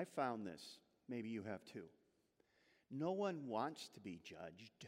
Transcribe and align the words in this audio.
I 0.00 0.04
found 0.04 0.46
this. 0.46 0.78
Maybe 1.10 1.28
you 1.28 1.42
have 1.42 1.62
too. 1.66 1.84
No 2.90 3.12
one 3.12 3.46
wants 3.46 3.90
to 3.94 4.00
be 4.00 4.18
judged, 4.24 4.86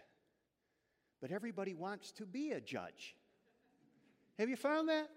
but 1.20 1.30
everybody 1.30 1.74
wants 1.74 2.12
to 2.12 2.24
be 2.24 2.52
a 2.52 2.60
judge. 2.62 3.14
Have 4.38 4.48
you 4.48 4.56
found 4.56 4.88
that? 4.88 5.10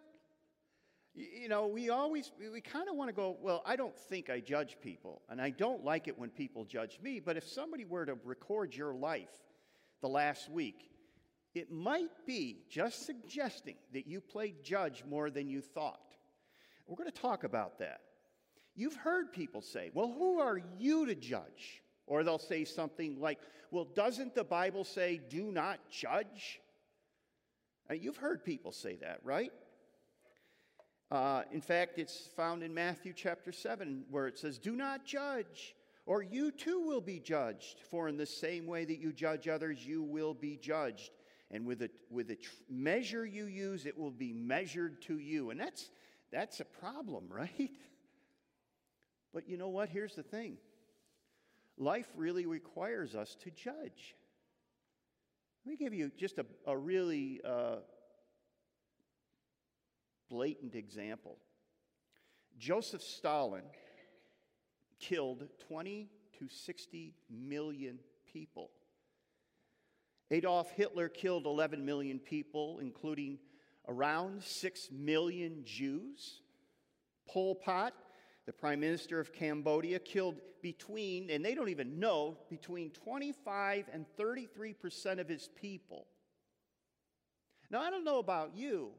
You 1.14 1.48
know, 1.48 1.68
we 1.68 1.90
always, 1.90 2.30
we 2.52 2.60
kind 2.60 2.90
of 2.90 2.98
want 2.98 3.08
to 3.08 3.16
go, 3.16 3.38
well, 3.42 3.64
I 3.66 3.78
don't 3.78 3.98
think 3.98 4.30
I 4.30 4.42
judge 4.42 4.76
people, 4.84 5.22
and 5.30 5.40
I 5.40 5.52
don't 5.52 5.86
like 5.86 6.10
it 6.10 6.20
when 6.20 6.30
people 6.30 6.66
judge 6.66 7.00
me, 7.02 7.22
but 7.22 7.38
if 7.38 7.48
somebody 7.48 7.86
were 7.86 8.06
to 8.06 8.18
record 8.26 8.76
your 8.76 8.94
life 8.94 9.32
the 10.02 10.10
last 10.10 10.52
week, 10.52 10.92
it 11.54 11.72
might 11.72 12.12
be 12.28 12.66
just 12.70 13.06
suggesting 13.06 13.76
that 13.94 14.08
you 14.08 14.20
played 14.20 14.62
judge 14.62 15.06
more 15.10 15.30
than 15.30 15.48
you 15.48 15.62
thought. 15.62 16.16
We're 16.86 16.98
going 16.98 17.10
to 17.10 17.22
talk 17.22 17.46
about 17.46 17.80
that. 17.80 18.02
You've 18.76 18.96
heard 18.96 19.32
people 19.32 19.62
say, 19.62 19.92
well, 19.94 20.14
who 20.18 20.40
are 20.40 20.62
you 20.78 21.06
to 21.06 21.16
judge? 21.16 21.82
Or 22.08 22.24
they'll 22.24 22.38
say 22.38 22.66
something 22.66 23.20
like, 23.20 23.40
well, 23.72 23.86
doesn't 23.86 24.36
the 24.36 24.44
Bible 24.44 24.84
say, 24.84 25.20
do 25.30 25.52
not 25.52 25.80
judge? 25.90 26.60
Uh, 27.90 27.94
you've 27.94 28.18
heard 28.18 28.44
people 28.44 28.72
say 28.72 28.96
that, 28.98 29.20
right? 29.24 29.52
Uh, 31.12 31.44
in 31.52 31.62
fact, 31.62 32.00
it's 32.00 32.30
found 32.36 32.64
in 32.64 32.74
Matthew 32.74 33.14
chapter 33.14 33.52
7 33.52 34.06
where 34.10 34.28
it 34.28 34.38
says, 34.38 34.58
Do 34.58 34.76
not 34.76 35.06
judge, 35.06 35.76
or 36.06 36.24
you 36.24 36.52
too 36.52 36.82
will 36.86 37.02
be 37.02 37.20
judged. 37.20 37.82
For 37.90 38.08
in 38.08 38.18
the 38.18 38.26
same 38.26 38.66
way 38.66 38.86
that 38.86 39.00
you 39.00 39.14
judge 39.14 39.48
others, 39.48 39.86
you 39.86 40.02
will 40.02 40.34
be 40.34 40.58
judged. 40.58 41.12
And 41.52 41.66
with 41.66 41.80
the, 41.80 41.92
with 42.10 42.28
the 42.28 42.36
tr- 42.38 42.50
measure 42.70 43.26
you 43.26 43.46
use, 43.46 43.86
it 43.86 43.98
will 43.98 44.12
be 44.12 44.34
measured 44.34 45.02
to 45.04 45.20
you. 45.20 45.52
And 45.52 45.60
that's, 45.60 45.92
that's 46.32 46.60
a 46.60 46.66
problem, 46.66 47.26
right? 47.30 47.72
But 49.36 49.50
you 49.50 49.58
know 49.58 49.68
what? 49.68 49.90
Here's 49.90 50.16
the 50.16 50.24
thing 50.24 50.58
life 51.78 52.08
really 52.16 52.46
requires 52.46 53.16
us 53.16 53.36
to 53.44 53.52
judge. 53.52 54.16
Let 55.66 55.72
me 55.72 55.76
give 55.78 55.94
you 55.94 56.10
just 56.18 56.38
a, 56.38 56.46
a 56.66 56.78
really 56.78 57.42
uh, 57.46 57.78
blatant 60.30 60.74
example. 60.74 61.38
Joseph 62.58 63.02
Stalin 63.02 63.64
killed 65.02 65.50
20 65.68 66.08
to 66.40 66.48
60 66.48 67.14
million 67.30 68.00
people. 68.32 68.70
Adolf 70.32 70.72
Hitler 70.72 71.10
killed 71.10 71.46
11 71.46 71.84
million 71.86 72.20
people, 72.20 72.80
including 72.80 73.40
around 73.90 74.42
6 74.44 74.90
million 74.94 75.64
Jews. 75.66 76.40
Pol 77.28 77.56
Pot, 77.56 77.94
the 78.46 78.54
prime 78.54 78.80
minister 78.80 79.20
of 79.20 79.34
Cambodia, 79.34 80.00
killed 80.00 80.36
between, 80.62 81.30
and 81.30 81.44
they 81.44 81.56
don't 81.56 81.70
even 81.70 82.00
know, 82.00 82.38
between 82.50 82.92
25 82.92 83.90
and 83.92 84.06
33 84.18 84.74
percent 84.74 85.20
of 85.20 85.28
his 85.28 85.50
people. 85.56 86.08
Now, 87.70 87.82
I 87.82 87.90
don't 87.90 88.04
know 88.04 88.20
about 88.20 88.56
you, 88.56 88.92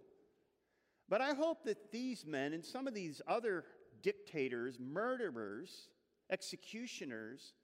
but 1.08 1.20
I 1.20 1.34
hope 1.34 1.64
that 1.64 1.92
these 1.92 2.27
men 2.27 2.53
and 2.53 2.64
some 2.64 2.86
of 2.86 2.94
these 2.94 3.22
other 3.27 3.64
dictators, 4.03 4.78
murderers, 4.80 5.88
executioners, 6.31 7.55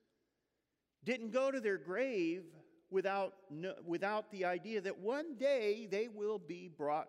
didn't 1.05 1.33
go 1.33 1.50
to 1.50 1.61
their 1.61 1.78
grave 1.78 2.44
without, 2.91 3.34
without 3.84 4.30
the 4.30 4.45
idea 4.45 4.80
that 4.80 4.98
one 4.98 5.35
day 5.36 5.89
they 5.90 6.08
will 6.08 6.39
be 6.39 6.68
brought 6.68 7.08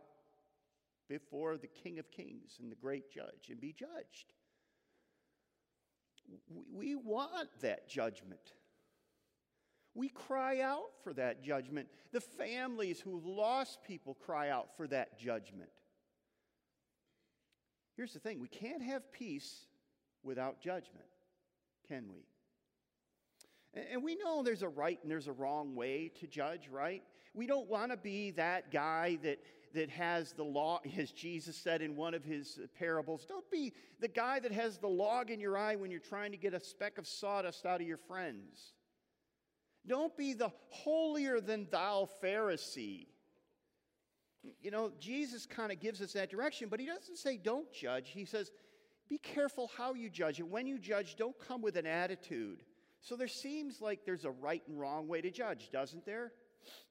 before 1.07 1.57
the 1.57 1.67
King 1.67 1.99
of 1.99 2.09
Kings 2.09 2.57
and 2.59 2.71
the 2.71 2.75
great 2.75 3.11
judge 3.11 3.49
and 3.49 3.61
be 3.61 3.73
judged. 3.73 4.33
We, 6.73 6.95
want 6.95 7.49
that 7.61 7.87
judgment. 7.87 8.53
We 9.95 10.09
cry 10.09 10.61
out 10.61 10.89
for 11.03 11.13
that 11.13 11.43
judgment. 11.43 11.87
The 12.11 12.21
families 12.21 12.99
who've 12.99 13.25
lost 13.25 13.83
people 13.83 14.15
cry 14.15 14.49
out 14.49 14.75
for 14.75 14.87
that 14.87 15.19
judgment. 15.19 15.69
Here's 17.95 18.13
the 18.13 18.19
thing 18.19 18.39
we 18.39 18.47
can't 18.47 18.81
have 18.81 19.11
peace 19.11 19.67
without 20.23 20.59
judgment, 20.61 21.05
can 21.87 22.05
we? 22.11 22.25
And 23.91 24.03
we 24.03 24.15
know 24.15 24.43
there's 24.43 24.61
a 24.61 24.69
right 24.69 24.99
and 25.01 25.09
there's 25.09 25.27
a 25.27 25.31
wrong 25.31 25.75
way 25.75 26.11
to 26.19 26.27
judge, 26.27 26.67
right? 26.69 27.03
We 27.33 27.47
don't 27.47 27.67
want 27.67 27.91
to 27.91 27.97
be 27.97 28.31
that 28.31 28.71
guy 28.71 29.17
that, 29.23 29.39
that 29.73 29.89
has 29.89 30.33
the 30.33 30.43
law, 30.43 30.79
as 30.97 31.11
Jesus 31.11 31.57
said 31.57 31.81
in 31.81 31.95
one 31.95 32.13
of 32.13 32.23
his 32.23 32.59
parables. 32.77 33.25
Don't 33.25 33.49
be 33.51 33.73
the 33.99 34.07
guy 34.07 34.39
that 34.39 34.51
has 34.51 34.77
the 34.77 34.87
log 34.87 35.31
in 35.31 35.39
your 35.39 35.57
eye 35.57 35.75
when 35.75 35.91
you're 35.91 35.99
trying 35.99 36.31
to 36.31 36.37
get 36.37 36.53
a 36.53 36.59
speck 36.59 36.97
of 36.97 37.07
sawdust 37.07 37.65
out 37.65 37.81
of 37.81 37.87
your 37.87 37.97
friends. 37.97 38.73
Don't 39.85 40.15
be 40.15 40.33
the 40.33 40.51
holier 40.69 41.41
than 41.41 41.67
thou 41.71 42.07
Pharisee 42.23 43.07
you 44.61 44.71
know, 44.71 44.91
Jesus 44.99 45.45
kind 45.45 45.71
of 45.71 45.79
gives 45.79 46.01
us 46.01 46.13
that 46.13 46.29
direction, 46.29 46.67
but 46.69 46.79
he 46.79 46.85
doesn't 46.85 47.17
say 47.17 47.37
don't 47.37 47.71
judge. 47.71 48.09
He 48.09 48.25
says, 48.25 48.51
be 49.09 49.17
careful 49.17 49.71
how 49.77 49.93
you 49.93 50.09
judge. 50.09 50.39
And 50.39 50.51
when 50.51 50.67
you 50.67 50.77
judge, 50.77 51.15
don't 51.15 51.37
come 51.39 51.61
with 51.61 51.75
an 51.75 51.85
attitude. 51.85 52.63
So 53.01 53.15
there 53.15 53.27
seems 53.27 53.81
like 53.81 54.05
there's 54.05 54.25
a 54.25 54.31
right 54.31 54.63
and 54.67 54.79
wrong 54.79 55.07
way 55.07 55.21
to 55.21 55.31
judge, 55.31 55.69
doesn't 55.71 56.05
there? 56.05 56.31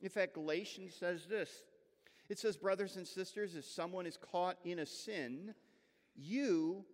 In 0.00 0.09
fact, 0.09 0.34
Galatians 0.34 0.94
says 0.94 1.26
this 1.26 1.62
it 2.28 2.38
says, 2.38 2.56
Brothers 2.56 2.97
and 2.97 3.06
sisters, 3.06 3.55
if 3.55 3.65
someone 3.65 4.06
is 4.06 4.16
caught 4.16 4.56
in 4.65 4.78
a 4.78 4.87
sin, 4.87 5.55
you 6.15 6.84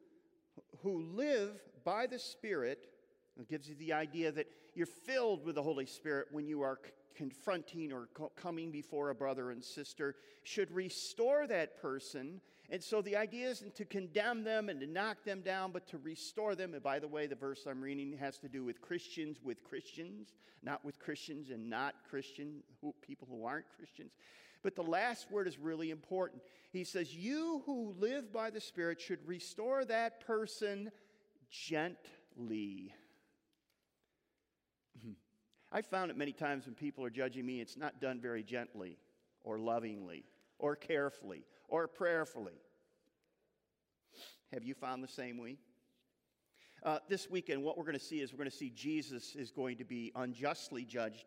who 0.83 1.03
live 1.15 1.61
by 1.84 2.06
the 2.06 2.19
Spirit, 2.19 2.89
it 3.38 3.49
gives 3.49 3.69
you 3.69 3.75
the 3.77 3.93
idea 3.93 4.33
that 4.33 4.47
you're 4.75 4.87
filled 4.87 5.44
with 5.44 5.55
the 5.55 5.62
Holy 5.62 5.87
Spirit 5.87 6.28
when 6.31 6.47
you 6.47 6.62
are 6.62 6.78
confronting 7.15 7.93
or 7.93 8.09
coming 8.37 8.71
before 8.71 9.11
a 9.11 9.15
brother 9.15 9.50
and 9.50 9.62
sister 9.65 10.15
should 10.44 10.71
restore 10.71 11.47
that 11.49 11.81
person. 11.83 12.41
And 12.71 12.83
so 12.83 13.03
the 13.03 13.17
idea 13.17 13.49
isn't 13.49 13.75
to 13.77 13.84
condemn 13.84 14.44
them 14.44 14.69
and 14.69 14.78
to 14.81 14.87
knock 14.87 15.25
them 15.25 15.41
down, 15.41 15.72
but 15.72 15.88
to 15.88 15.99
restore 15.99 16.55
them. 16.55 16.75
And 16.75 16.83
by 16.83 17.00
the 17.00 17.09
way, 17.09 17.27
the 17.27 17.34
verse 17.34 17.67
I'm 17.69 17.81
reading 17.81 18.17
has 18.21 18.38
to 18.38 18.49
do 18.49 18.62
with 18.62 18.81
Christians 18.81 19.38
with 19.43 19.65
Christians, 19.65 20.34
not 20.62 20.84
with 20.84 21.00
Christians 21.00 21.50
and 21.50 21.69
not 21.69 21.94
Christian 22.09 22.62
who, 22.81 22.94
people 23.03 23.27
who 23.28 23.44
aren't 23.44 23.67
Christians. 23.77 24.12
But 24.63 24.75
the 24.75 24.83
last 24.83 25.31
word 25.31 25.47
is 25.47 25.59
really 25.59 25.91
important. 25.91 26.43
He 26.73 26.85
says, 26.85 27.15
You 27.15 27.63
who 27.67 27.95
live 27.99 28.33
by 28.33 28.51
the 28.51 28.61
Spirit 28.61 29.01
should 29.01 29.27
restore 29.27 29.85
that 29.85 30.27
person 30.27 30.91
gently. 31.51 32.93
I've 35.73 35.87
found 35.87 36.11
it 36.11 36.17
many 36.17 36.33
times 36.33 36.67
when 36.67 36.75
people 36.75 37.05
are 37.05 37.11
judging 37.11 37.47
me, 37.47 37.61
it's 37.61 37.77
not 37.77 38.01
done 38.01 38.21
very 38.21 38.43
gently 38.43 38.99
or 39.45 39.59
lovingly 39.59 40.25
or 40.59 40.75
carefully 40.75 41.45
or 41.69 41.87
prayerfully. 41.87 42.61
Have 44.53 44.65
you 44.65 44.75
found 44.75 45.05
the 45.05 45.09
same 45.09 45.39
way? 45.39 45.57
Uh, 46.83 46.99
this 47.09 47.29
weekend, 47.29 47.63
what 47.63 47.77
we're 47.77 47.85
going 47.85 47.99
to 47.99 48.05
see 48.05 48.21
is 48.21 48.33
we're 48.33 48.39
going 48.39 48.51
to 48.51 48.57
see 48.57 48.71
Jesus 48.71 49.35
is 49.35 49.51
going 49.51 49.77
to 49.77 49.85
be 49.85 50.13
unjustly 50.15 50.85
judged 50.85 51.25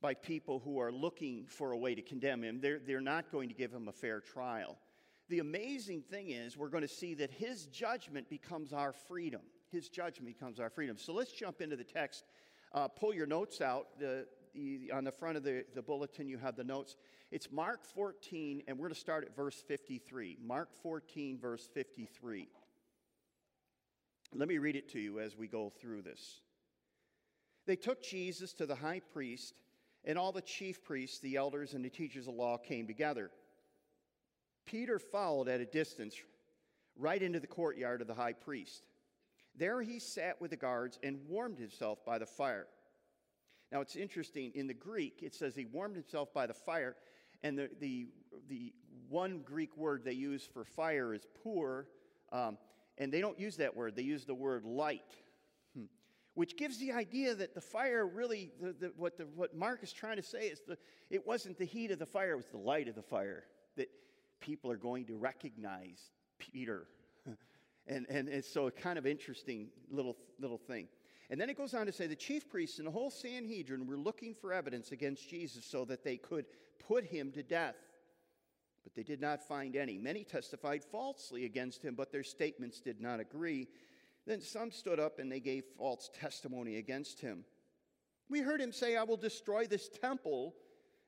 by 0.00 0.14
people 0.14 0.60
who 0.60 0.80
are 0.80 0.92
looking 0.92 1.46
for 1.46 1.72
a 1.72 1.78
way 1.78 1.94
to 1.94 2.02
condemn 2.02 2.42
him. 2.42 2.60
They're, 2.60 2.78
they're 2.78 3.00
not 3.00 3.30
going 3.30 3.48
to 3.48 3.54
give 3.54 3.72
him 3.72 3.88
a 3.88 3.92
fair 3.92 4.20
trial. 4.20 4.78
The 5.28 5.38
amazing 5.38 6.02
thing 6.02 6.30
is, 6.30 6.56
we're 6.56 6.68
going 6.68 6.82
to 6.82 6.88
see 6.88 7.14
that 7.14 7.30
his 7.30 7.66
judgment 7.66 8.28
becomes 8.28 8.72
our 8.72 8.92
freedom. 8.92 9.42
His 9.70 9.88
judgment 9.88 10.26
becomes 10.26 10.58
our 10.58 10.70
freedom. 10.70 10.96
So 10.98 11.12
let's 11.12 11.32
jump 11.32 11.60
into 11.60 11.76
the 11.76 11.84
text 11.84 12.24
uh, 12.72 12.88
pull 12.88 13.14
your 13.14 13.26
notes 13.26 13.60
out. 13.60 13.98
The, 13.98 14.26
the, 14.54 14.90
on 14.92 15.04
the 15.04 15.12
front 15.12 15.36
of 15.36 15.42
the, 15.42 15.64
the 15.74 15.82
bulletin, 15.82 16.28
you 16.28 16.38
have 16.38 16.56
the 16.56 16.64
notes. 16.64 16.96
It's 17.30 17.50
Mark 17.50 17.84
14, 17.84 18.62
and 18.66 18.76
we're 18.78 18.88
going 18.88 18.94
to 18.94 19.00
start 19.00 19.24
at 19.24 19.34
verse 19.34 19.62
53. 19.66 20.38
Mark 20.44 20.70
14, 20.82 21.38
verse 21.38 21.68
53. 21.72 22.48
Let 24.34 24.48
me 24.48 24.58
read 24.58 24.76
it 24.76 24.88
to 24.90 25.00
you 25.00 25.20
as 25.20 25.36
we 25.36 25.48
go 25.48 25.72
through 25.80 26.02
this. 26.02 26.40
They 27.66 27.76
took 27.76 28.02
Jesus 28.02 28.52
to 28.54 28.66
the 28.66 28.74
high 28.74 29.00
priest, 29.12 29.54
and 30.04 30.18
all 30.18 30.32
the 30.32 30.40
chief 30.40 30.82
priests, 30.82 31.18
the 31.18 31.36
elders, 31.36 31.74
and 31.74 31.84
the 31.84 31.90
teachers 31.90 32.26
of 32.26 32.34
law 32.34 32.56
came 32.56 32.86
together. 32.86 33.30
Peter 34.66 34.98
followed 34.98 35.48
at 35.48 35.60
a 35.60 35.66
distance 35.66 36.14
right 36.96 37.22
into 37.22 37.40
the 37.40 37.46
courtyard 37.46 38.00
of 38.00 38.06
the 38.06 38.14
high 38.14 38.32
priest. 38.32 38.82
There 39.56 39.82
he 39.82 39.98
sat 39.98 40.40
with 40.40 40.50
the 40.50 40.56
guards 40.56 40.98
and 41.02 41.18
warmed 41.28 41.58
himself 41.58 42.04
by 42.04 42.18
the 42.18 42.26
fire. 42.26 42.66
Now 43.72 43.80
it's 43.80 43.96
interesting, 43.96 44.52
in 44.54 44.66
the 44.66 44.74
Greek, 44.74 45.20
it 45.22 45.34
says 45.34 45.54
he 45.54 45.64
warmed 45.64 45.96
himself 45.96 46.32
by 46.32 46.46
the 46.46 46.54
fire, 46.54 46.96
and 47.42 47.58
the, 47.58 47.70
the, 47.78 48.08
the 48.48 48.72
one 49.08 49.40
Greek 49.44 49.76
word 49.76 50.02
they 50.04 50.12
use 50.12 50.48
for 50.52 50.64
fire 50.64 51.14
is 51.14 51.26
pour, 51.42 51.86
um, 52.32 52.58
and 52.98 53.12
they 53.12 53.20
don't 53.20 53.38
use 53.38 53.56
that 53.56 53.74
word, 53.74 53.96
they 53.96 54.02
use 54.02 54.24
the 54.24 54.34
word 54.34 54.64
light. 54.64 55.14
Which 56.34 56.56
gives 56.56 56.78
the 56.78 56.92
idea 56.92 57.34
that 57.34 57.54
the 57.54 57.60
fire 57.60 58.06
really, 58.06 58.52
the, 58.60 58.72
the, 58.72 58.92
what, 58.96 59.18
the, 59.18 59.26
what 59.34 59.54
Mark 59.54 59.82
is 59.82 59.92
trying 59.92 60.16
to 60.16 60.22
say 60.22 60.46
is 60.46 60.60
the, 60.66 60.78
it 61.10 61.26
wasn't 61.26 61.58
the 61.58 61.64
heat 61.64 61.90
of 61.90 61.98
the 61.98 62.06
fire, 62.06 62.32
it 62.32 62.36
was 62.36 62.46
the 62.46 62.58
light 62.58 62.88
of 62.88 62.94
the 62.94 63.02
fire 63.02 63.44
that 63.76 63.88
people 64.40 64.70
are 64.70 64.76
going 64.76 65.04
to 65.06 65.16
recognize 65.16 66.10
Peter 66.38 66.86
And, 67.86 68.06
and, 68.08 68.28
and 68.28 68.44
so 68.44 68.68
a 68.68 68.70
kind 68.70 68.98
of 68.98 69.06
interesting 69.06 69.68
little, 69.90 70.16
little 70.38 70.58
thing. 70.58 70.86
And 71.28 71.40
then 71.40 71.50
it 71.50 71.56
goes 71.56 71.74
on 71.74 71.86
to 71.86 71.92
say 71.92 72.06
the 72.06 72.14
chief 72.14 72.48
priests 72.48 72.78
and 72.78 72.86
the 72.86 72.92
whole 72.92 73.10
Sanhedrin 73.10 73.86
were 73.86 73.96
looking 73.96 74.34
for 74.34 74.52
evidence 74.52 74.92
against 74.92 75.28
Jesus 75.28 75.64
so 75.64 75.84
that 75.86 76.04
they 76.04 76.16
could 76.16 76.46
put 76.86 77.04
him 77.04 77.32
to 77.32 77.42
death. 77.42 77.76
But 78.84 78.94
they 78.94 79.02
did 79.02 79.20
not 79.20 79.42
find 79.42 79.76
any. 79.76 79.98
Many 79.98 80.24
testified 80.24 80.84
falsely 80.84 81.44
against 81.44 81.84
him, 81.84 81.94
but 81.94 82.12
their 82.12 82.22
statements 82.22 82.80
did 82.80 83.00
not 83.00 83.18
agree. 83.20 83.68
Then 84.26 84.40
some 84.40 84.70
stood 84.70 85.00
up 85.00 85.18
and 85.18 85.30
they 85.30 85.40
gave 85.40 85.64
false 85.76 86.10
testimony 86.18 86.76
against 86.76 87.20
him. 87.20 87.44
We 88.28 88.40
heard 88.40 88.60
him 88.60 88.72
say, 88.72 88.96
I 88.96 89.02
will 89.02 89.16
destroy 89.16 89.66
this 89.66 89.88
temple 89.88 90.54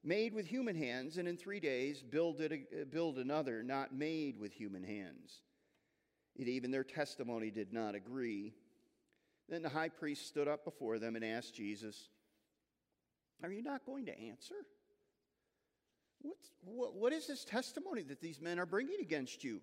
made 0.04 0.34
with 0.34 0.46
human 0.46 0.74
hands, 0.74 1.16
and 1.18 1.28
in 1.28 1.36
three 1.36 1.60
days 1.60 2.02
build, 2.02 2.40
it, 2.40 2.90
build 2.90 3.18
another 3.18 3.62
not 3.62 3.94
made 3.94 4.38
with 4.38 4.52
human 4.52 4.82
hands. 4.82 5.42
Yet 6.34 6.48
even 6.48 6.70
their 6.70 6.84
testimony 6.84 7.50
did 7.50 7.72
not 7.72 7.94
agree. 7.94 8.54
Then 9.48 9.62
the 9.62 9.68
high 9.68 9.90
priest 9.90 10.26
stood 10.26 10.48
up 10.48 10.64
before 10.64 10.98
them 10.98 11.14
and 11.14 11.24
asked 11.24 11.54
Jesus, 11.54 12.08
Are 13.42 13.52
you 13.52 13.62
not 13.62 13.86
going 13.86 14.06
to 14.06 14.18
answer? 14.18 14.54
What's, 16.22 16.50
what, 16.64 16.94
what 16.94 17.12
is 17.12 17.26
this 17.26 17.44
testimony 17.44 18.02
that 18.04 18.20
these 18.20 18.40
men 18.40 18.58
are 18.58 18.66
bringing 18.66 19.00
against 19.00 19.44
you? 19.44 19.60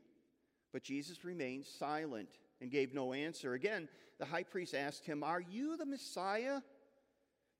But 0.71 0.83
Jesus 0.83 1.25
remained 1.25 1.65
silent 1.65 2.29
and 2.61 2.71
gave 2.71 2.93
no 2.93 3.13
answer. 3.13 3.53
Again, 3.53 3.87
the 4.19 4.25
high 4.25 4.43
priest 4.43 4.73
asked 4.75 5.05
him, 5.05 5.23
Are 5.23 5.41
you 5.41 5.77
the 5.77 5.85
Messiah, 5.85 6.61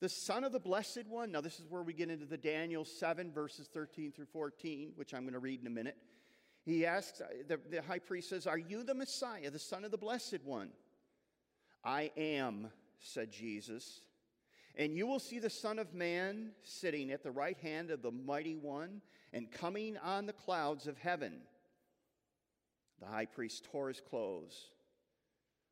the 0.02 0.10
Son 0.10 0.44
of 0.44 0.52
the 0.52 0.60
Blessed 0.60 1.08
One? 1.08 1.32
Now, 1.32 1.42
this 1.42 1.60
is 1.60 1.66
where 1.70 1.84
we 1.84 1.94
get 1.94 2.10
into 2.10 2.26
the 2.26 2.38
Daniel 2.38 2.86
7, 2.86 3.32
verses 3.32 3.68
13 3.74 4.12
through 4.12 4.26
14, 4.26 4.94
which 4.96 5.14
I'm 5.14 5.22
going 5.22 5.34
to 5.34 5.40
read 5.40 5.62
in 5.62 5.68
a 5.68 5.72
minute. 5.72 5.98
He 6.66 6.86
asks, 6.86 7.22
uh, 7.22 7.28
the, 7.48 7.60
the 7.70 7.82
high 7.82 8.00
priest 8.00 8.30
says, 8.30 8.46
Are 8.46 8.58
you 8.58 8.84
the 8.84 8.94
Messiah, 8.94 9.50
the 9.50 9.60
Son 9.60 9.86
of 9.86 9.92
the 9.92 9.98
Blessed 9.98 10.44
One? 10.44 10.70
I 11.84 12.12
am, 12.18 12.70
said 13.00 13.32
Jesus. 13.32 14.02
And 14.76 14.96
you 14.96 15.08
will 15.08 15.20
see 15.20 15.40
the 15.40 15.50
Son 15.50 15.80
of 15.80 15.94
Man 15.94 16.52
sitting 16.64 17.12
at 17.12 17.24
the 17.24 17.32
right 17.32 17.58
hand 17.58 17.90
of 17.92 18.02
the 18.02 18.12
Mighty 18.12 18.56
One 18.56 19.02
and 19.34 19.52
coming 19.52 19.98
on 19.98 20.26
the 20.26 20.34
clouds 20.34 20.88
of 20.88 20.98
heaven. 20.98 21.42
The 23.00 23.08
high 23.08 23.26
priest 23.26 23.66
tore 23.72 23.88
his 23.88 24.02
clothes. 24.02 24.72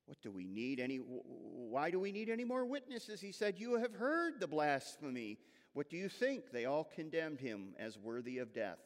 What 0.08 0.22
do 0.22 0.32
we 0.32 0.48
need 0.48 0.80
any 0.80 0.98
why 0.98 1.92
do 1.92 2.00
we 2.00 2.12
need 2.12 2.30
any 2.30 2.46
more 2.46 2.66
witnesses? 2.66 3.22
He 3.22 3.32
said, 3.32 3.60
"You 3.60 3.78
have 3.78 3.94
heard 3.94 4.40
the 4.40 4.48
blasphemy. 4.48 5.38
What 5.74 5.90
do 5.90 5.98
you 5.98 6.10
think?" 6.10 6.50
They 6.52 6.66
all 6.66 6.86
condemned 6.86 7.42
him 7.42 7.76
as 7.78 8.00
worthy 8.00 8.40
of 8.40 8.54
death. 8.54 8.80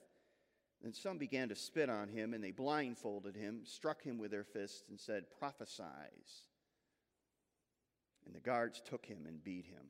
Then 0.81 0.94
some 0.94 1.19
began 1.19 1.50
to 1.50 1.56
spit 1.56 1.89
on 1.89 2.09
him, 2.09 2.33
and 2.33 2.44
they 2.44 2.51
blindfolded 2.51 3.35
him, 3.35 3.62
struck 3.65 4.01
him 4.01 4.18
with 4.18 4.31
their 4.31 4.44
fists, 4.44 4.89
and 4.89 5.00
said, 5.00 5.25
Prophesize. 5.39 6.47
And 8.25 8.33
the 8.33 8.39
guards 8.39 8.81
took 8.83 9.06
him 9.06 9.25
and 9.27 9.44
beat 9.44 9.65
him. 9.65 9.85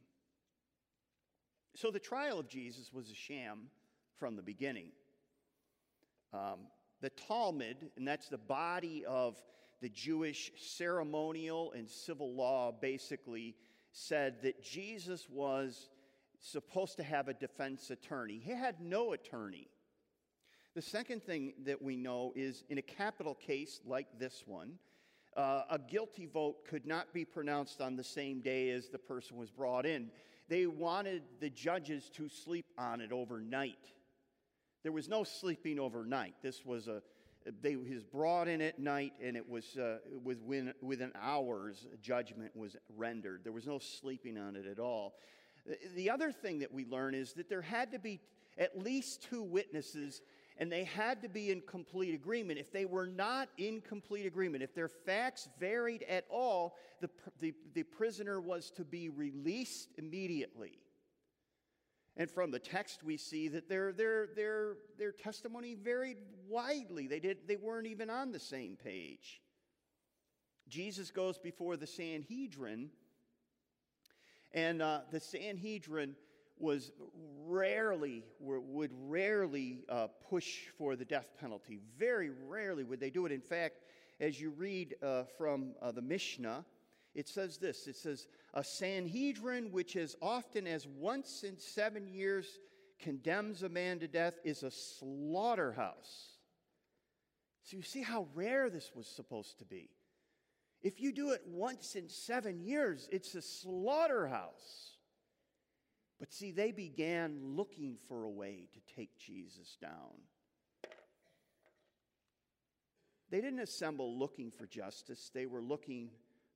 So 1.75 1.91
the 1.91 1.99
trial 1.99 2.39
of 2.39 2.49
Jesus 2.49 2.91
was 2.91 3.09
a 3.09 3.15
sham 3.15 3.69
from 4.17 4.35
the 4.35 4.41
beginning. 4.41 4.91
Um, 6.33 6.67
the 6.99 7.09
Talmud, 7.09 7.91
and 7.95 8.05
that's 8.05 8.27
the 8.27 8.37
body 8.37 9.05
of 9.05 9.41
the 9.81 9.89
Jewish 9.89 10.51
ceremonial 10.57 11.71
and 11.73 11.89
civil 11.89 12.33
law, 12.33 12.71
basically 12.71 13.55
said 13.91 14.41
that 14.43 14.63
Jesus 14.63 15.27
was 15.29 15.89
supposed 16.39 16.97
to 16.97 17.03
have 17.03 17.27
a 17.27 17.33
defense 17.33 17.89
attorney. 17.89 18.39
He 18.43 18.51
had 18.51 18.79
no 18.79 19.13
attorney. 19.13 19.67
The 20.73 20.81
second 20.81 21.23
thing 21.23 21.53
that 21.65 21.81
we 21.81 21.97
know 21.97 22.31
is 22.35 22.63
in 22.69 22.77
a 22.77 22.81
capital 22.81 23.35
case 23.35 23.81
like 23.85 24.07
this 24.17 24.43
one, 24.45 24.79
uh, 25.35 25.63
a 25.69 25.79
guilty 25.79 26.25
vote 26.25 26.65
could 26.65 26.85
not 26.85 27.13
be 27.13 27.25
pronounced 27.25 27.81
on 27.81 27.95
the 27.95 28.03
same 28.03 28.41
day 28.41 28.69
as 28.69 28.89
the 28.89 28.97
person 28.97 29.37
was 29.37 29.49
brought 29.49 29.85
in. 29.85 30.09
They 30.47 30.65
wanted 30.65 31.23
the 31.39 31.49
judges 31.49 32.09
to 32.15 32.29
sleep 32.29 32.65
on 32.77 33.01
it 33.01 33.11
overnight. 33.11 33.93
There 34.83 34.91
was 34.91 35.07
no 35.07 35.23
sleeping 35.23 35.79
overnight. 35.79 36.35
This 36.41 36.65
was 36.65 36.87
a 36.87 37.01
they 37.61 37.75
was 37.75 38.03
brought 38.03 38.47
in 38.47 38.61
at 38.61 38.79
night, 38.79 39.13
and 39.23 39.35
it 39.35 39.47
was 39.47 39.77
uh, 39.77 39.97
within 40.23 40.73
within 40.81 41.11
hours 41.19 41.87
judgment 42.01 42.55
was 42.55 42.75
rendered. 42.95 43.41
There 43.43 43.53
was 43.53 43.65
no 43.65 43.79
sleeping 43.79 44.37
on 44.37 44.55
it 44.55 44.65
at 44.65 44.79
all. 44.79 45.15
The 45.95 46.09
other 46.09 46.31
thing 46.31 46.59
that 46.59 46.73
we 46.73 46.85
learn 46.85 47.13
is 47.13 47.33
that 47.33 47.49
there 47.49 47.61
had 47.61 47.91
to 47.91 47.99
be 47.99 48.19
at 48.57 48.77
least 48.77 49.23
two 49.23 49.43
witnesses 49.43 50.21
and 50.57 50.71
they 50.71 50.83
had 50.83 51.21
to 51.23 51.29
be 51.29 51.51
in 51.51 51.61
complete 51.61 52.13
agreement. 52.13 52.59
If 52.59 52.71
they 52.71 52.85
were 52.85 53.07
not 53.07 53.49
in 53.57 53.81
complete 53.81 54.25
agreement, 54.27 54.63
if 54.63 54.75
their 54.75 54.87
facts 54.87 55.49
varied 55.59 56.03
at 56.03 56.25
all, 56.29 56.75
the, 56.99 57.09
the, 57.39 57.53
the 57.73 57.83
prisoner 57.83 58.39
was 58.39 58.69
to 58.71 58.83
be 58.83 59.09
released 59.09 59.89
immediately. 59.97 60.77
And 62.17 62.29
from 62.29 62.51
the 62.51 62.59
text, 62.59 63.03
we 63.03 63.17
see 63.17 63.47
that 63.49 63.69
their, 63.69 63.93
their, 63.93 64.27
their, 64.35 64.77
their 64.97 65.11
testimony 65.11 65.75
varied 65.75 66.17
widely. 66.47 67.07
They, 67.07 67.19
did, 67.19 67.47
they 67.47 67.55
weren't 67.55 67.87
even 67.87 68.09
on 68.09 68.31
the 68.31 68.39
same 68.39 68.75
page. 68.75 69.41
Jesus 70.67 71.11
goes 71.11 71.37
before 71.37 71.77
the 71.77 71.87
Sanhedrin, 71.87 72.89
and 74.53 74.81
uh, 74.81 75.01
the 75.11 75.19
Sanhedrin 75.19 76.15
was 76.57 76.91
rarely 77.47 78.23
would 78.39 78.91
rarely 78.93 79.79
uh, 79.89 80.07
push 80.29 80.67
for 80.77 80.95
the 80.95 81.03
death 81.03 81.31
penalty. 81.39 81.79
Very 81.97 82.29
rarely 82.29 82.83
would 82.83 82.99
they 82.99 83.09
do 83.09 83.25
it. 83.25 83.31
In 83.31 83.41
fact, 83.41 83.81
as 84.19 84.39
you 84.39 84.51
read 84.51 84.95
uh, 85.01 85.23
from 85.37 85.73
uh, 85.81 85.91
the 85.91 86.01
Mishnah, 86.01 86.63
it 87.13 87.27
says 87.27 87.57
this: 87.57 87.87
It 87.87 87.95
says 87.95 88.27
a 88.53 88.63
Sanhedrin 88.63 89.71
which 89.71 89.95
as 89.95 90.15
often 90.21 90.67
as 90.67 90.87
once 90.87 91.43
in 91.43 91.57
seven 91.57 92.07
years 92.07 92.59
condemns 92.99 93.63
a 93.63 93.69
man 93.69 93.99
to 93.99 94.07
death 94.07 94.39
is 94.43 94.63
a 94.63 94.71
slaughterhouse. 94.71 96.37
So 97.63 97.77
you 97.77 97.83
see 97.83 98.01
how 98.01 98.27
rare 98.33 98.69
this 98.69 98.91
was 98.95 99.07
supposed 99.07 99.59
to 99.59 99.65
be. 99.65 99.89
If 100.81 100.99
you 100.99 101.11
do 101.11 101.31
it 101.31 101.41
once 101.45 101.95
in 101.95 102.09
seven 102.09 102.59
years, 102.59 103.07
it's 103.11 103.35
a 103.35 103.41
slaughterhouse. 103.41 104.97
But 106.19 106.31
see, 106.31 106.51
they 106.51 106.71
began 106.71 107.55
looking 107.55 107.97
for 108.07 108.23
a 108.23 108.29
way 108.29 108.67
to 108.73 108.95
take 108.95 109.17
Jesus 109.17 109.77
down. 109.81 110.21
They 113.29 113.41
didn't 113.41 113.59
assemble 113.59 114.17
looking 114.17 114.51
for 114.51 114.65
justice, 114.65 115.31
they 115.33 115.45
were 115.45 115.61
looking 115.61 116.09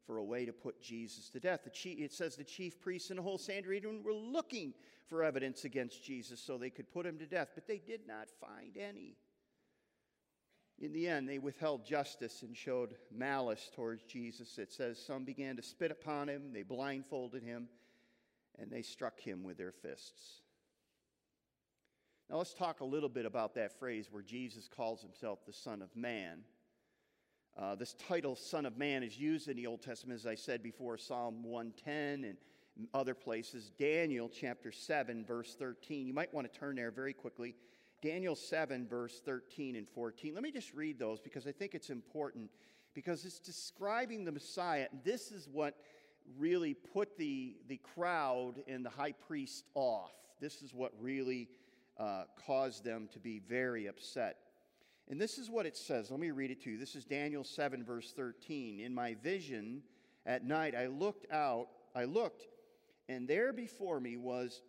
for 0.05 0.17
a 0.17 0.23
way 0.23 0.45
to 0.45 0.53
put 0.53 0.81
Jesus 0.81 1.29
to 1.29 1.39
death. 1.39 1.67
Chief, 1.73 1.99
it 1.99 2.13
says 2.13 2.35
the 2.35 2.43
chief 2.43 2.79
priests 2.79 3.09
and 3.09 3.19
the 3.19 3.23
whole 3.23 3.37
Sanhedrin 3.37 4.03
were 4.03 4.13
looking 4.13 4.73
for 5.07 5.23
evidence 5.23 5.65
against 5.65 6.03
Jesus 6.03 6.39
so 6.39 6.57
they 6.57 6.69
could 6.69 6.91
put 6.91 7.05
him 7.05 7.17
to 7.19 7.25
death, 7.25 7.49
but 7.55 7.67
they 7.67 7.77
did 7.77 8.01
not 8.07 8.27
find 8.39 8.77
any. 8.77 9.17
In 10.79 10.91
the 10.91 11.07
end, 11.07 11.29
they 11.29 11.39
withheld 11.39 11.85
justice 11.85 12.41
and 12.41 12.55
showed 12.55 12.95
malice 13.11 13.69
towards 13.73 14.03
Jesus. 14.03 14.57
It 14.57 14.73
says 14.73 14.99
some 14.99 15.23
began 15.23 15.55
to 15.55 15.63
spit 15.63 15.91
upon 15.91 16.27
him, 16.27 16.51
they 16.51 16.63
blindfolded 16.63 17.43
him, 17.43 17.69
and 18.59 18.69
they 18.69 18.81
struck 18.81 19.19
him 19.19 19.43
with 19.43 19.57
their 19.57 19.71
fists. 19.71 20.41
Now, 22.29 22.37
let's 22.37 22.53
talk 22.53 22.79
a 22.79 22.85
little 22.85 23.09
bit 23.09 23.25
about 23.25 23.53
that 23.55 23.77
phrase 23.77 24.07
where 24.09 24.23
Jesus 24.23 24.67
calls 24.67 25.01
himself 25.01 25.45
the 25.45 25.53
Son 25.53 25.81
of 25.81 25.95
Man. 25.95 26.39
Uh, 27.57 27.73
this 27.73 27.93
title, 27.93 28.35
Son 28.35 28.65
of 28.65 28.77
Man, 28.77 29.01
is 29.01 29.17
used 29.17 29.47
in 29.47 29.55
the 29.55 29.65
Old 29.65 29.81
Testament, 29.81 30.19
as 30.19 30.25
I 30.25 30.35
said 30.35 30.61
before, 30.61 30.97
Psalm 30.97 31.41
110 31.41 32.25
and 32.25 32.37
other 32.93 33.13
places. 33.13 33.71
Daniel 33.79 34.29
chapter 34.29 34.73
7, 34.73 35.23
verse 35.25 35.55
13. 35.57 36.05
You 36.05 36.13
might 36.13 36.33
want 36.33 36.51
to 36.51 36.59
turn 36.59 36.75
there 36.75 36.91
very 36.91 37.13
quickly. 37.13 37.55
Daniel 38.01 38.35
7, 38.35 38.85
verse 38.85 39.21
13 39.23 39.77
and 39.77 39.87
14. 39.87 40.33
Let 40.33 40.43
me 40.43 40.51
just 40.51 40.73
read 40.73 40.99
those 40.99 41.21
because 41.21 41.47
I 41.47 41.53
think 41.53 41.75
it's 41.75 41.89
important 41.89 42.49
because 42.93 43.23
it's 43.23 43.39
describing 43.39 44.25
the 44.25 44.33
Messiah. 44.33 44.87
This 45.05 45.31
is 45.31 45.47
what 45.49 45.77
really 46.37 46.73
put 46.73 47.17
the, 47.17 47.55
the 47.69 47.79
crowd 47.95 48.55
and 48.67 48.85
the 48.85 48.89
high 48.89 49.13
priest 49.13 49.63
off. 49.75 50.11
This 50.41 50.61
is 50.61 50.73
what 50.73 50.91
really 50.99 51.47
uh, 51.97 52.23
caused 52.45 52.83
them 52.83 53.07
to 53.13 53.19
be 53.19 53.39
very 53.39 53.87
upset. 53.87 54.39
And 55.09 55.21
this 55.21 55.37
is 55.37 55.49
what 55.49 55.65
it 55.65 55.77
says. 55.77 56.09
Let 56.09 56.19
me 56.19 56.31
read 56.31 56.51
it 56.51 56.63
to 56.63 56.71
you. 56.71 56.77
This 56.77 56.95
is 56.95 57.05
Daniel 57.05 57.43
7, 57.43 57.83
verse 57.83 58.11
13. 58.15 58.79
In 58.79 58.93
my 58.93 59.15
vision 59.15 59.83
at 60.25 60.43
night, 60.43 60.73
I 60.75 60.87
looked 60.87 61.31
out, 61.31 61.67
I 61.95 62.05
looked, 62.05 62.47
and 63.07 63.27
there 63.27 63.53
before 63.53 63.99
me 63.99 64.17
was 64.17 64.61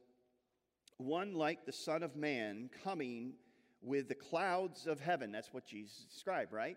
one 0.98 1.34
like 1.34 1.64
the 1.64 1.72
Son 1.72 2.02
of 2.02 2.16
Man 2.16 2.68
coming 2.84 3.32
with 3.80 4.08
the 4.08 4.14
clouds 4.14 4.86
of 4.86 5.00
heaven. 5.00 5.32
That's 5.32 5.54
what 5.54 5.64
Jesus 5.66 6.04
described, 6.12 6.52
right? 6.52 6.76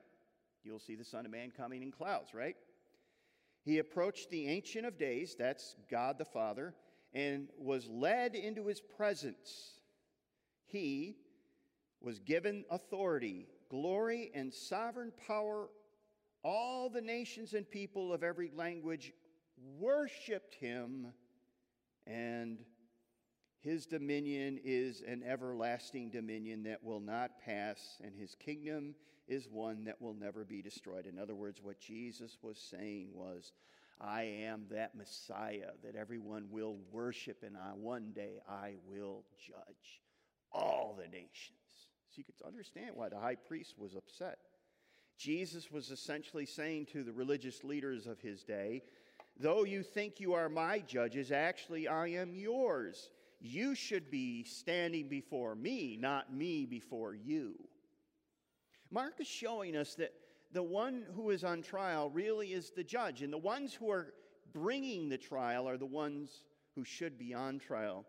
You'll 0.63 0.79
see 0.79 0.95
the 0.95 1.03
Son 1.03 1.25
of 1.25 1.31
Man 1.31 1.51
coming 1.55 1.83
in 1.83 1.91
clouds, 1.91 2.33
right? 2.33 2.55
He 3.65 3.79
approached 3.79 4.29
the 4.29 4.47
Ancient 4.47 4.85
of 4.85 4.97
Days, 4.97 5.35
that's 5.37 5.75
God 5.91 6.17
the 6.17 6.25
Father, 6.25 6.73
and 7.13 7.49
was 7.57 7.89
led 7.89 8.35
into 8.35 8.67
his 8.67 8.79
presence. 8.79 9.79
He 10.65 11.17
was 12.01 12.19
given 12.19 12.65
authority, 12.69 13.47
glory, 13.69 14.31
and 14.33 14.53
sovereign 14.53 15.11
power 15.27 15.69
all 16.43 16.89
the 16.89 17.01
nations 17.01 17.53
and 17.53 17.69
people 17.69 18.13
of 18.13 18.23
every 18.23 18.51
language 18.55 19.11
worshiped 19.77 20.55
him, 20.55 21.07
and 22.07 22.59
his 23.59 23.85
dominion 23.85 24.59
is 24.63 25.01
an 25.05 25.21
everlasting 25.23 26.09
dominion 26.09 26.63
that 26.63 26.83
will 26.83 27.01
not 27.01 27.39
pass, 27.43 27.97
and 28.03 28.15
his 28.15 28.35
kingdom 28.35 28.95
is 29.27 29.49
one 29.51 29.83
that 29.83 30.01
will 30.01 30.13
never 30.13 30.45
be 30.45 30.61
destroyed. 30.61 31.05
In 31.05 31.19
other 31.19 31.35
words, 31.35 31.59
what 31.61 31.79
Jesus 31.79 32.37
was 32.41 32.57
saying 32.57 33.09
was, 33.13 33.51
I 33.99 34.23
am 34.23 34.63
that 34.71 34.95
Messiah 34.95 35.71
that 35.83 35.97
everyone 35.97 36.47
will 36.49 36.77
worship, 36.89 37.43
and 37.43 37.57
I, 37.57 37.73
one 37.73 38.11
day 38.15 38.39
I 38.49 38.75
will 38.87 39.25
judge 39.45 40.01
all 40.53 40.97
the 40.97 41.07
nations. 41.09 41.88
So 42.09 42.15
you 42.17 42.23
could 42.23 42.45
understand 42.45 42.91
why 42.95 43.09
the 43.09 43.19
high 43.19 43.35
priest 43.35 43.75
was 43.77 43.95
upset. 43.95 44.39
Jesus 45.17 45.69
was 45.69 45.91
essentially 45.91 46.45
saying 46.45 46.87
to 46.87 47.03
the 47.03 47.13
religious 47.13 47.63
leaders 47.63 48.07
of 48.07 48.19
his 48.19 48.43
day, 48.43 48.81
Though 49.37 49.63
you 49.63 49.83
think 49.83 50.19
you 50.19 50.33
are 50.33 50.49
my 50.49 50.79
judges, 50.79 51.31
actually 51.31 51.87
I 51.87 52.07
am 52.07 52.35
yours. 52.35 53.09
You 53.39 53.73
should 53.73 54.11
be 54.11 54.43
standing 54.43 55.07
before 55.07 55.55
me, 55.55 55.97
not 55.97 56.33
me 56.33 56.65
before 56.65 57.13
you. 57.13 57.55
Mark 58.91 59.21
is 59.21 59.27
showing 59.27 59.77
us 59.77 59.95
that 59.95 60.13
the 60.51 60.63
one 60.63 61.05
who 61.15 61.29
is 61.29 61.43
on 61.43 61.61
trial 61.61 62.09
really 62.09 62.53
is 62.53 62.71
the 62.71 62.83
judge, 62.83 63.21
and 63.21 63.31
the 63.31 63.37
ones 63.37 63.73
who 63.73 63.89
are 63.91 64.13
bringing 64.51 65.07
the 65.07 65.17
trial 65.17 65.69
are 65.69 65.77
the 65.77 65.85
ones 65.85 66.43
who 66.75 66.83
should 66.83 67.17
be 67.17 67.33
on 67.33 67.59
trial. 67.59 68.05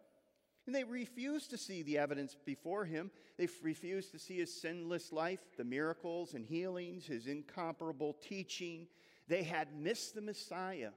And 0.71 0.75
they 0.77 0.85
refuse 0.85 1.49
to 1.49 1.59
see 1.59 1.83
the 1.83 1.99
evidence 1.99 2.37
before 2.45 2.85
him. 2.85 3.11
They 3.37 3.49
refuse 3.61 4.07
to 4.11 4.21
see 4.21 4.37
his 4.37 4.55
sinless 4.55 5.11
life, 5.11 5.41
the 5.57 5.65
miracles 5.65 6.35
and 6.35 6.47
healings, 6.47 7.07
his 7.07 7.27
incomparable 7.27 8.13
teaching. 8.23 8.87
They 9.27 9.43
had 9.43 9.75
missed 9.75 10.15
the 10.15 10.21
Messiah. 10.21 10.91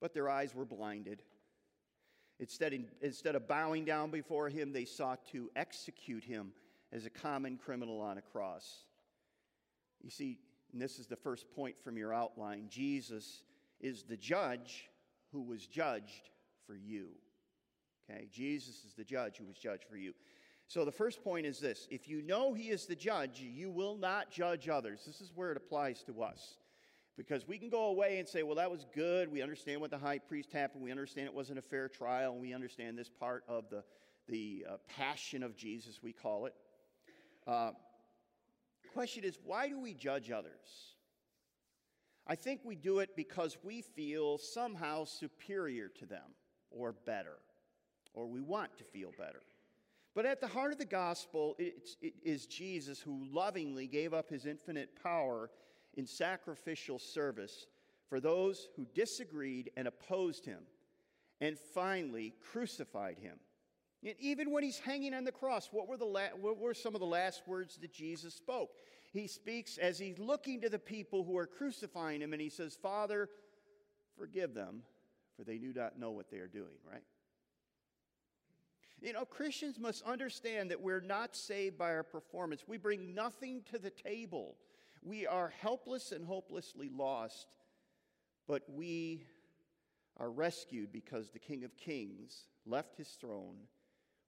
But 0.00 0.12
their 0.12 0.28
eyes 0.28 0.56
were 0.56 0.64
blinded. 0.64 1.22
Instead, 2.40 2.84
instead 3.00 3.36
of 3.36 3.46
bowing 3.46 3.84
down 3.84 4.10
before 4.10 4.48
him, 4.48 4.72
they 4.72 4.84
sought 4.84 5.24
to 5.28 5.48
execute 5.54 6.24
him 6.24 6.50
as 6.90 7.06
a 7.06 7.10
common 7.10 7.58
criminal 7.58 8.00
on 8.00 8.18
a 8.18 8.22
cross. 8.22 8.86
You 10.02 10.10
see, 10.10 10.40
and 10.72 10.82
this 10.82 10.98
is 10.98 11.06
the 11.06 11.14
first 11.14 11.48
point 11.54 11.76
from 11.84 11.96
your 11.96 12.12
outline 12.12 12.66
Jesus 12.68 13.44
is 13.78 14.02
the 14.02 14.16
judge 14.16 14.90
who 15.30 15.42
was 15.42 15.64
judged 15.64 16.30
for 16.66 16.74
you. 16.74 17.10
Okay? 18.08 18.28
Jesus 18.32 18.84
is 18.84 18.94
the 18.96 19.04
judge 19.04 19.38
who 19.38 19.44
was 19.44 19.56
judged 19.56 19.84
for 19.84 19.96
you. 19.96 20.14
So 20.68 20.84
the 20.84 20.92
first 20.92 21.22
point 21.22 21.46
is 21.46 21.60
this 21.60 21.86
if 21.90 22.08
you 22.08 22.22
know 22.22 22.52
he 22.52 22.70
is 22.70 22.86
the 22.86 22.96
judge, 22.96 23.40
you 23.40 23.70
will 23.70 23.96
not 23.96 24.30
judge 24.30 24.68
others. 24.68 25.02
This 25.06 25.20
is 25.20 25.32
where 25.34 25.52
it 25.52 25.56
applies 25.56 26.02
to 26.04 26.22
us. 26.22 26.58
Because 27.16 27.48
we 27.48 27.56
can 27.56 27.70
go 27.70 27.86
away 27.86 28.18
and 28.18 28.28
say, 28.28 28.42
well, 28.42 28.56
that 28.56 28.70
was 28.70 28.84
good. 28.94 29.32
We 29.32 29.40
understand 29.40 29.80
what 29.80 29.90
the 29.90 29.96
high 29.96 30.18
priest 30.18 30.52
happened. 30.52 30.84
We 30.84 30.90
understand 30.90 31.26
it 31.26 31.34
wasn't 31.34 31.58
a 31.58 31.62
fair 31.62 31.88
trial. 31.88 32.36
We 32.36 32.52
understand 32.52 32.98
this 32.98 33.08
part 33.08 33.42
of 33.48 33.70
the, 33.70 33.84
the 34.28 34.66
uh, 34.68 34.76
passion 34.86 35.42
of 35.42 35.56
Jesus, 35.56 36.00
we 36.02 36.12
call 36.12 36.44
it. 36.44 36.54
Uh, 37.46 37.70
question 38.92 39.24
is, 39.24 39.38
why 39.42 39.68
do 39.68 39.80
we 39.80 39.94
judge 39.94 40.30
others? 40.30 40.96
I 42.26 42.34
think 42.34 42.60
we 42.64 42.74
do 42.74 42.98
it 42.98 43.16
because 43.16 43.56
we 43.62 43.80
feel 43.80 44.36
somehow 44.36 45.04
superior 45.04 45.88
to 46.00 46.04
them 46.04 46.34
or 46.70 46.92
better 46.92 47.36
or 48.16 48.26
we 48.26 48.40
want 48.40 48.76
to 48.78 48.84
feel 48.84 49.12
better. 49.16 49.42
But 50.16 50.26
at 50.26 50.40
the 50.40 50.48
heart 50.48 50.72
of 50.72 50.78
the 50.78 50.84
gospel 50.84 51.54
it 51.58 51.96
is 52.24 52.46
Jesus 52.46 52.98
who 52.98 53.26
lovingly 53.30 53.86
gave 53.86 54.12
up 54.12 54.28
his 54.28 54.46
infinite 54.46 55.00
power 55.00 55.50
in 55.94 56.06
sacrificial 56.06 56.98
service 56.98 57.66
for 58.08 58.18
those 58.18 58.68
who 58.76 58.86
disagreed 58.94 59.70
and 59.76 59.86
opposed 59.88 60.44
him, 60.44 60.60
and 61.40 61.58
finally 61.58 62.34
crucified 62.52 63.18
him. 63.18 63.36
And 64.04 64.14
even 64.20 64.52
when 64.52 64.62
he's 64.62 64.78
hanging 64.78 65.12
on 65.12 65.24
the 65.24 65.32
cross, 65.32 65.68
what 65.72 65.88
were, 65.88 65.96
the 65.96 66.04
la- 66.04 66.36
what 66.40 66.58
were 66.58 66.74
some 66.74 66.94
of 66.94 67.00
the 67.00 67.06
last 67.06 67.42
words 67.48 67.76
that 67.78 67.92
Jesus 67.92 68.34
spoke? 68.34 68.70
He 69.12 69.26
speaks 69.26 69.76
as 69.76 69.98
he's 69.98 70.18
looking 70.18 70.60
to 70.60 70.68
the 70.68 70.78
people 70.78 71.24
who 71.24 71.36
are 71.36 71.46
crucifying 71.46 72.20
him, 72.20 72.32
and 72.32 72.40
he 72.40 72.48
says, 72.48 72.78
Father, 72.80 73.28
forgive 74.16 74.54
them, 74.54 74.82
for 75.36 75.44
they 75.44 75.58
do 75.58 75.72
not 75.74 75.98
know 75.98 76.12
what 76.12 76.30
they 76.30 76.38
are 76.38 76.46
doing, 76.46 76.76
right? 76.88 77.02
You 79.00 79.12
know, 79.12 79.24
Christians 79.24 79.78
must 79.78 80.02
understand 80.04 80.70
that 80.70 80.80
we're 80.80 81.00
not 81.00 81.36
saved 81.36 81.76
by 81.76 81.90
our 81.90 82.02
performance. 82.02 82.64
We 82.66 82.78
bring 82.78 83.14
nothing 83.14 83.62
to 83.70 83.78
the 83.78 83.90
table. 83.90 84.56
We 85.02 85.26
are 85.26 85.52
helpless 85.60 86.12
and 86.12 86.24
hopelessly 86.24 86.88
lost, 86.88 87.46
but 88.48 88.62
we 88.68 89.26
are 90.16 90.30
rescued 90.30 90.92
because 90.92 91.30
the 91.30 91.38
King 91.38 91.62
of 91.64 91.76
Kings 91.76 92.48
left 92.64 92.96
his 92.96 93.08
throne, 93.20 93.56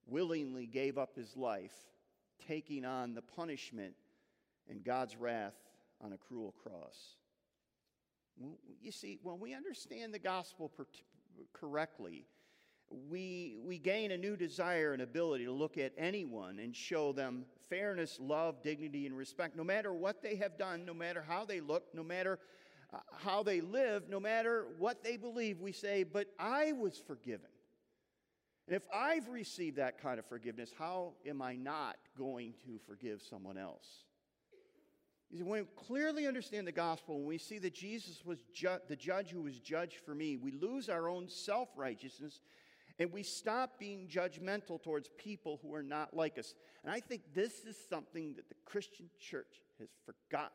willingly 0.06 0.66
gave 0.66 0.98
up 0.98 1.16
his 1.16 1.36
life, 1.36 1.74
taking 2.46 2.84
on 2.84 3.14
the 3.14 3.22
punishment 3.22 3.94
and 4.68 4.84
God's 4.84 5.16
wrath 5.16 5.56
on 6.00 6.12
a 6.12 6.18
cruel 6.18 6.54
cross. 6.62 7.16
You 8.80 8.92
see, 8.92 9.18
when 9.22 9.40
we 9.40 9.54
understand 9.54 10.14
the 10.14 10.18
gospel 10.18 10.70
correctly, 11.52 12.26
we, 12.90 13.56
we 13.64 13.78
gain 13.78 14.12
a 14.12 14.16
new 14.16 14.36
desire 14.36 14.92
and 14.92 15.02
ability 15.02 15.44
to 15.44 15.52
look 15.52 15.76
at 15.78 15.92
anyone 15.98 16.58
and 16.58 16.74
show 16.74 17.12
them 17.12 17.44
fairness, 17.68 18.18
love, 18.20 18.62
dignity, 18.62 19.06
and 19.06 19.16
respect, 19.16 19.56
no 19.56 19.64
matter 19.64 19.92
what 19.92 20.22
they 20.22 20.36
have 20.36 20.56
done, 20.56 20.84
no 20.84 20.94
matter 20.94 21.22
how 21.26 21.44
they 21.44 21.60
look, 21.60 21.84
no 21.94 22.02
matter 22.02 22.38
uh, 22.92 22.98
how 23.18 23.42
they 23.42 23.60
live, 23.60 24.08
no 24.08 24.18
matter 24.18 24.66
what 24.78 25.04
they 25.04 25.16
believe. 25.16 25.60
We 25.60 25.72
say, 25.72 26.02
But 26.02 26.28
I 26.38 26.72
was 26.72 26.98
forgiven. 26.98 27.50
And 28.66 28.76
if 28.76 28.82
I've 28.94 29.28
received 29.28 29.76
that 29.76 30.00
kind 30.00 30.18
of 30.18 30.26
forgiveness, 30.26 30.72
how 30.78 31.14
am 31.26 31.40
I 31.40 31.56
not 31.56 31.96
going 32.16 32.52
to 32.66 32.78
forgive 32.86 33.22
someone 33.22 33.56
else? 33.56 34.04
You 35.30 35.38
see, 35.38 35.42
when 35.42 35.60
we 35.60 35.66
clearly 35.86 36.26
understand 36.26 36.66
the 36.66 36.72
gospel, 36.72 37.18
when 37.18 37.26
we 37.26 37.38
see 37.38 37.58
that 37.58 37.74
Jesus 37.74 38.24
was 38.24 38.40
ju- 38.54 38.78
the 38.88 38.96
judge 38.96 39.30
who 39.30 39.42
was 39.42 39.58
judged 39.58 39.96
for 40.04 40.14
me, 40.14 40.36
we 40.36 40.52
lose 40.52 40.88
our 40.88 41.08
own 41.08 41.28
self 41.28 41.68
righteousness 41.76 42.40
and 42.98 43.12
we 43.12 43.22
stop 43.22 43.78
being 43.78 44.08
judgmental 44.08 44.82
towards 44.82 45.08
people 45.16 45.60
who 45.62 45.72
are 45.74 45.82
not 45.82 46.14
like 46.14 46.38
us. 46.38 46.54
And 46.82 46.92
I 46.92 47.00
think 47.00 47.22
this 47.32 47.64
is 47.64 47.76
something 47.88 48.34
that 48.34 48.48
the 48.48 48.56
Christian 48.64 49.08
church 49.20 49.62
has 49.78 49.88
forgotten. 50.04 50.50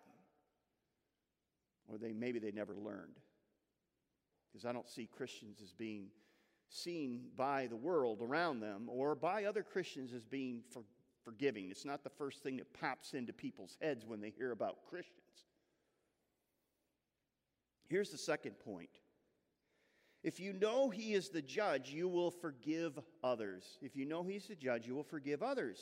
Or 1.88 1.97
they 1.97 2.12
maybe 2.12 2.39
they 2.39 2.51
never 2.51 2.75
learned. 2.75 3.19
Because 4.51 4.65
I 4.65 4.73
don't 4.73 4.89
see 4.89 5.07
Christians 5.07 5.59
as 5.63 5.71
being 5.71 6.07
seen 6.69 7.27
by 7.38 7.67
the 7.67 7.75
world 7.75 8.19
around 8.21 8.59
them 8.59 8.88
or 8.88 9.15
by 9.15 9.45
other 9.45 9.63
Christians 9.63 10.13
as 10.13 10.25
being 10.25 10.62
for, 10.69 10.83
forgiving. 11.23 11.69
It's 11.69 11.85
not 11.85 12.03
the 12.03 12.09
first 12.09 12.43
thing 12.43 12.57
that 12.57 12.73
pops 12.73 13.13
into 13.13 13.31
people's 13.31 13.77
heads 13.81 14.05
when 14.05 14.19
they 14.19 14.31
hear 14.31 14.51
about 14.51 14.79
Christians. 14.89 15.19
Here's 17.88 18.09
the 18.09 18.17
second 18.17 18.59
point 18.59 18.89
if 20.24 20.39
you 20.39 20.53
know 20.53 20.89
he 20.89 21.13
is 21.13 21.30
the 21.30 21.42
judge, 21.42 21.89
you 21.89 22.08
will 22.08 22.32
forgive 22.32 22.98
others. 23.24 23.77
If 23.82 23.96
you 23.96 24.06
know 24.06 24.24
he's 24.24 24.48
the 24.48 24.56
judge, 24.56 24.88
you 24.88 24.96
will 24.96 25.03
forgive 25.03 25.44
others. 25.44 25.80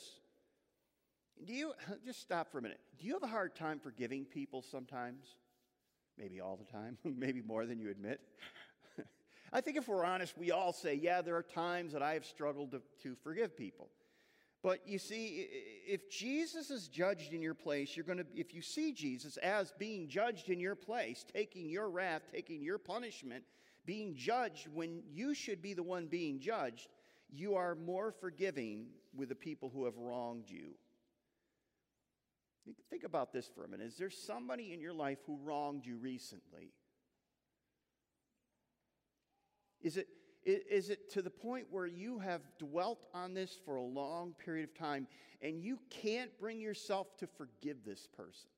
Do 1.44 1.52
you, 1.52 1.72
just 2.04 2.20
stop 2.20 2.50
for 2.50 2.58
a 2.58 2.62
minute. 2.62 2.80
Do 2.98 3.06
you 3.06 3.14
have 3.14 3.22
a 3.22 3.28
hard 3.28 3.54
time 3.54 3.78
forgiving 3.78 4.24
people 4.24 4.62
sometimes? 4.62 5.24
Maybe 6.18 6.40
all 6.40 6.56
the 6.56 6.70
time, 6.70 6.98
maybe 7.04 7.40
more 7.40 7.66
than 7.66 7.78
you 7.78 7.90
admit. 7.90 8.20
I 9.52 9.60
think 9.60 9.76
if 9.76 9.86
we're 9.86 10.04
honest, 10.04 10.36
we 10.36 10.50
all 10.50 10.72
say, 10.72 10.94
yeah, 10.94 11.22
there 11.22 11.36
are 11.36 11.42
times 11.42 11.92
that 11.92 12.02
I 12.02 12.14
have 12.14 12.24
struggled 12.24 12.72
to, 12.72 12.82
to 13.04 13.14
forgive 13.22 13.56
people. 13.56 13.90
But 14.62 14.86
you 14.86 14.98
see, 14.98 15.48
if 15.86 16.08
Jesus 16.08 16.70
is 16.70 16.86
judged 16.86 17.32
in 17.32 17.42
your 17.42 17.54
place, 17.54 17.96
you're 17.96 18.06
going 18.06 18.18
to, 18.18 18.26
if 18.34 18.54
you 18.54 18.62
see 18.62 18.92
Jesus 18.92 19.36
as 19.38 19.72
being 19.76 20.06
judged 20.06 20.50
in 20.50 20.60
your 20.60 20.76
place, 20.76 21.24
taking 21.34 21.68
your 21.68 21.90
wrath, 21.90 22.22
taking 22.32 22.62
your 22.62 22.78
punishment, 22.78 23.42
being 23.84 24.14
judged 24.14 24.68
when 24.72 25.02
you 25.12 25.34
should 25.34 25.60
be 25.60 25.74
the 25.74 25.82
one 25.82 26.06
being 26.06 26.40
judged, 26.40 26.88
you 27.30 27.54
are 27.54 27.74
more 27.74 28.12
forgiving 28.12 28.86
with 29.14 29.28
the 29.28 29.34
people 29.34 29.70
who 29.72 29.84
have 29.84 29.96
wronged 29.96 30.48
you. 30.48 30.74
Think 32.90 33.04
about 33.04 33.32
this 33.32 33.48
for 33.52 33.64
a 33.64 33.68
minute. 33.68 33.86
Is 33.86 33.96
there 33.96 34.10
somebody 34.10 34.72
in 34.72 34.80
your 34.80 34.92
life 34.92 35.18
who 35.26 35.38
wronged 35.42 35.84
you 35.84 35.96
recently? 35.96 36.72
Is 39.80 39.96
it, 39.96 40.06
is 40.44 40.90
it 40.90 41.10
to 41.12 41.22
the 41.22 41.30
point 41.30 41.66
where 41.70 41.86
you 41.86 42.20
have 42.20 42.42
dwelt 42.58 43.06
on 43.12 43.34
this 43.34 43.58
for 43.64 43.76
a 43.76 43.82
long 43.82 44.34
period 44.44 44.68
of 44.68 44.78
time 44.78 45.08
and 45.40 45.60
you 45.60 45.78
can't 45.90 46.30
bring 46.38 46.60
yourself 46.60 47.16
to 47.18 47.26
forgive 47.26 47.78
this 47.84 48.06
person? 48.16 48.48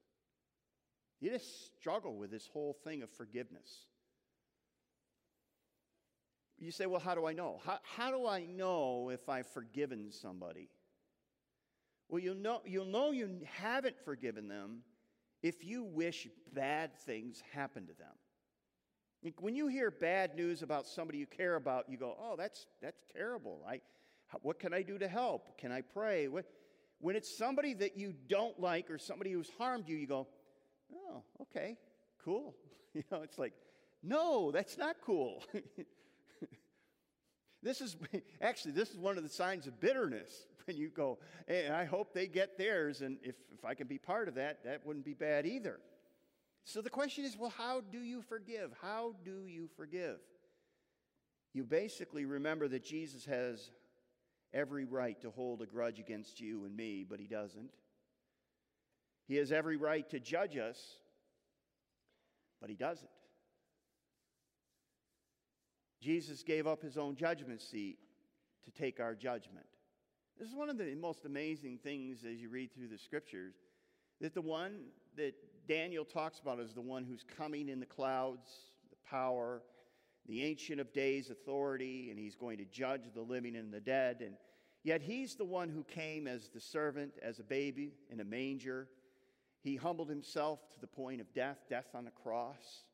You 1.21 1.31
just 1.31 1.75
struggle 1.78 2.16
with 2.16 2.31
this 2.31 2.47
whole 2.52 2.76
thing 2.85 3.02
of 3.02 3.11
forgiveness. 3.11 3.87
You 6.64 6.71
say, 6.71 6.87
well, 6.87 7.00
how 7.00 7.14
do 7.14 7.26
I 7.26 7.35
know? 7.35 7.61
How, 7.66 7.78
how 7.83 8.11
do 8.11 8.26
I 8.26 8.47
know 8.47 9.11
if 9.11 9.28
I've 9.28 9.47
forgiven 9.47 10.11
somebody? 10.11 10.71
Well, 12.09 12.21
you'll 12.21 12.37
know, 12.37 12.62
you'll 12.64 12.87
know 12.87 13.11
you 13.11 13.40
haven't 13.44 13.97
forgiven 14.02 14.49
them 14.49 14.78
if 15.42 15.62
you 15.62 15.85
wish 15.85 16.26
bad 16.54 16.97
things 17.00 17.42
happen 17.52 17.87
to 17.87 17.92
them. 17.92 19.35
When 19.40 19.54
you 19.54 19.68
hear 19.68 19.90
bad 19.90 20.37
news 20.37 20.62
about 20.62 20.87
somebody 20.87 21.18
you 21.18 21.26
care 21.26 21.56
about, 21.56 21.88
you 21.88 21.99
go, 21.99 22.16
oh, 22.18 22.35
that's, 22.37 22.66
that's 22.80 23.02
terrible. 23.14 23.62
I, 23.68 23.80
what 24.42 24.59
can 24.59 24.73
I 24.73 24.83
do 24.83 24.97
to 24.99 25.09
help? 25.09 25.59
Can 25.59 25.71
I 25.71 25.83
pray? 25.83 26.28
What, 26.28 26.47
when 26.99 27.14
it's 27.14 27.37
somebody 27.37 27.75
that 27.75 27.97
you 27.97 28.14
don't 28.28 28.59
like 28.59 28.90
or 28.90 28.99
somebody 28.99 29.33
who's 29.33 29.50
harmed 29.59 29.88
you, 29.88 29.97
you 29.97 30.06
go, 30.06 30.28
oh, 30.94 31.23
okay, 31.42 31.76
cool. 32.25 32.54
You 32.94 33.02
know, 33.11 33.23
it's 33.23 33.40
like, 33.40 33.54
no, 34.04 34.52
that's 34.52 34.78
not 34.78 34.94
cool. 35.04 35.42
this 37.64 37.80
is 37.80 37.97
actually 38.40 38.73
this 38.73 38.90
is 38.90 38.99
one 38.99 39.16
of 39.16 39.25
the 39.25 39.30
signs 39.30 39.66
of 39.66 39.80
bitterness 39.80 40.47
when 40.66 40.76
you 40.76 40.90
go, 40.90 41.18
hey, 41.49 41.68
I 41.68 41.85
hope 41.85 42.12
they 42.12 42.26
get 42.28 42.56
theirs, 42.56 43.00
and 43.00 43.16
if, 43.23 43.35
if 43.52 43.64
I 43.64 43.75
can 43.75 43.88
be 43.88 43.99
part 43.99 44.28
of 44.28 44.35
that, 44.37 44.62
that 44.64 44.87
wouldn't 44.87 45.04
be 45.04 45.14
bad 45.14 45.47
either. 45.47 45.80
So 46.64 46.80
the 46.80 46.90
question 46.90 47.25
is, 47.25 47.37
well, 47.37 47.52
how 47.56 47.80
do 47.80 47.99
you 47.99 48.23
forgive? 48.23 48.73
How 48.80 49.14
do 49.25 49.47
you 49.47 49.68
forgive? 49.76 50.18
You 51.52 51.64
basically 51.64 52.25
remember 52.25 52.68
that 52.68 52.85
Jesus 52.85 53.25
has 53.26 53.71
every 54.54 54.85
right 54.85 55.21
to 55.21 55.30
hold 55.30 55.61
a 55.61 55.66
grudge 55.66 55.99
against 55.99 56.40
you 56.40 56.64
and 56.64 56.75
me, 56.75 57.04
but 57.09 57.21
he 57.21 57.26
doesn't. 57.26 57.71
He 59.26 59.37
has 59.37 59.52
every 59.52 59.76
right 59.76 60.09
to 60.11 60.21
judge 60.21 60.56
us, 60.56 60.78
but 62.61 62.71
he 62.71 62.76
doesn't. 62.76 63.11
Jesus 66.04 66.42
gave 66.42 66.66
up 66.66 66.82
his 66.82 66.99
own 66.99 67.16
judgment 67.16 67.62
seat 67.62 67.96
to 68.66 68.70
take 68.70 69.00
our 69.00 69.14
judgment. 69.14 69.64
This 70.38 70.46
is 70.46 70.54
one 70.54 70.68
of 70.68 70.76
the 70.76 70.94
most 70.94 71.25
amazing 71.25 71.78
things 71.82 72.25
as 72.30 72.42
you 72.42 72.50
read 72.50 72.75
through 72.75 72.88
the 72.88 72.99
scriptures 72.99 73.54
that 74.20 74.34
the 74.34 74.42
one 74.42 74.80
that 75.16 75.32
Daniel 75.66 76.04
talks 76.04 76.40
about 76.40 76.61
is 76.61 76.75
the 76.75 76.82
one 76.82 77.04
who's 77.04 77.25
coming 77.38 77.70
in 77.70 77.80
the 77.80 77.87
clouds, 77.87 78.50
the 78.90 79.08
power, 79.08 79.62
the 80.26 80.44
Ancient 80.44 80.78
of 80.78 80.92
Days 80.92 81.30
authority, 81.30 82.11
and 82.11 82.18
he's 82.18 82.37
going 82.37 82.58
to 82.58 82.66
judge 82.66 83.04
the 83.14 83.23
living 83.23 83.56
and 83.56 83.73
the 83.73 83.80
dead. 83.80 84.20
And 84.20 84.34
yet 84.82 85.00
he's 85.00 85.37
the 85.37 85.46
one 85.46 85.70
who 85.70 85.84
came 85.84 86.26
as 86.26 86.50
the 86.50 86.61
servant, 86.61 87.14
as 87.23 87.38
a 87.38 87.44
baby 87.44 87.94
in 88.11 88.20
a 88.20 88.25
manger. 88.25 88.88
He 89.62 89.76
humbled 89.76 90.11
himself 90.11 90.68
to 90.75 90.80
the 90.82 90.87
point 90.87 91.23
of 91.23 91.32
death, 91.32 91.61
death 91.70 91.88
on 91.94 92.04
the 92.04 92.11
cross. 92.11 92.84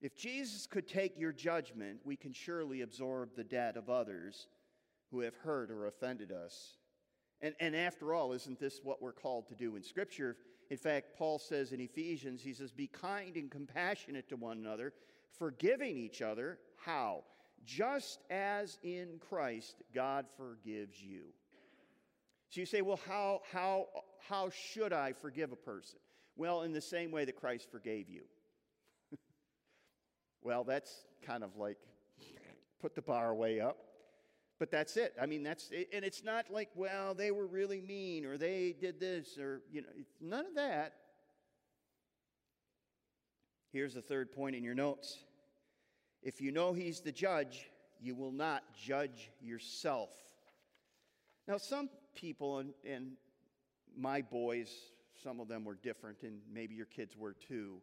If 0.00 0.16
Jesus 0.16 0.66
could 0.66 0.86
take 0.86 1.18
your 1.18 1.32
judgment, 1.32 2.00
we 2.04 2.16
can 2.16 2.32
surely 2.32 2.82
absorb 2.82 3.30
the 3.34 3.44
debt 3.44 3.76
of 3.76 3.90
others 3.90 4.46
who 5.10 5.20
have 5.20 5.34
hurt 5.36 5.70
or 5.70 5.86
offended 5.86 6.30
us. 6.30 6.76
And, 7.40 7.54
and 7.60 7.74
after 7.74 8.14
all, 8.14 8.32
isn't 8.32 8.60
this 8.60 8.80
what 8.82 9.02
we're 9.02 9.12
called 9.12 9.48
to 9.48 9.54
do 9.54 9.76
in 9.76 9.82
Scripture? 9.82 10.36
In 10.70 10.76
fact, 10.76 11.16
Paul 11.16 11.38
says 11.38 11.72
in 11.72 11.80
Ephesians, 11.80 12.42
he 12.42 12.52
says, 12.52 12.70
Be 12.70 12.88
kind 12.88 13.36
and 13.36 13.50
compassionate 13.50 14.28
to 14.28 14.36
one 14.36 14.58
another, 14.58 14.92
forgiving 15.38 15.96
each 15.96 16.22
other. 16.22 16.58
How? 16.76 17.24
Just 17.64 18.20
as 18.30 18.78
in 18.82 19.20
Christ 19.28 19.82
God 19.94 20.26
forgives 20.36 21.02
you. 21.02 21.22
So 22.50 22.60
you 22.60 22.66
say, 22.66 22.82
Well, 22.82 23.00
how, 23.06 23.40
how, 23.52 23.86
how 24.28 24.50
should 24.50 24.92
I 24.92 25.12
forgive 25.12 25.52
a 25.52 25.56
person? 25.56 25.98
Well, 26.36 26.62
in 26.62 26.72
the 26.72 26.80
same 26.80 27.10
way 27.10 27.24
that 27.24 27.36
Christ 27.36 27.68
forgave 27.70 28.08
you. 28.08 28.22
Well, 30.42 30.64
that's 30.64 31.04
kind 31.22 31.42
of 31.42 31.56
like 31.56 31.78
put 32.80 32.94
the 32.94 33.02
bar 33.02 33.34
way 33.34 33.60
up. 33.60 33.78
But 34.58 34.70
that's 34.70 34.96
it. 34.96 35.14
I 35.20 35.26
mean, 35.26 35.42
that's. 35.42 35.70
And 35.92 36.04
it's 36.04 36.24
not 36.24 36.50
like, 36.50 36.70
well, 36.74 37.14
they 37.14 37.30
were 37.30 37.46
really 37.46 37.80
mean 37.80 38.24
or 38.24 38.36
they 38.36 38.74
did 38.80 38.98
this 38.98 39.38
or, 39.38 39.62
you 39.70 39.82
know, 39.82 39.88
none 40.20 40.46
of 40.46 40.54
that. 40.56 40.94
Here's 43.72 43.94
the 43.94 44.02
third 44.02 44.32
point 44.32 44.56
in 44.56 44.64
your 44.64 44.74
notes. 44.74 45.18
If 46.22 46.40
you 46.40 46.50
know 46.50 46.72
he's 46.72 47.00
the 47.00 47.12
judge, 47.12 47.70
you 48.00 48.14
will 48.14 48.32
not 48.32 48.62
judge 48.74 49.30
yourself. 49.40 50.10
Now, 51.46 51.58
some 51.58 51.88
people, 52.14 52.58
and, 52.58 52.72
and 52.84 53.12
my 53.96 54.22
boys, 54.22 54.70
some 55.22 55.40
of 55.40 55.48
them 55.48 55.64
were 55.64 55.76
different, 55.76 56.22
and 56.22 56.40
maybe 56.52 56.74
your 56.74 56.86
kids 56.86 57.16
were 57.16 57.34
too. 57.34 57.80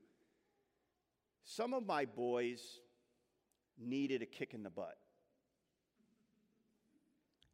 Some 1.46 1.74
of 1.74 1.86
my 1.86 2.06
boys 2.06 2.80
needed 3.78 4.22
a 4.22 4.26
kick 4.26 4.54
in 4.54 4.64
the 4.64 4.70
butt. 4.70 4.98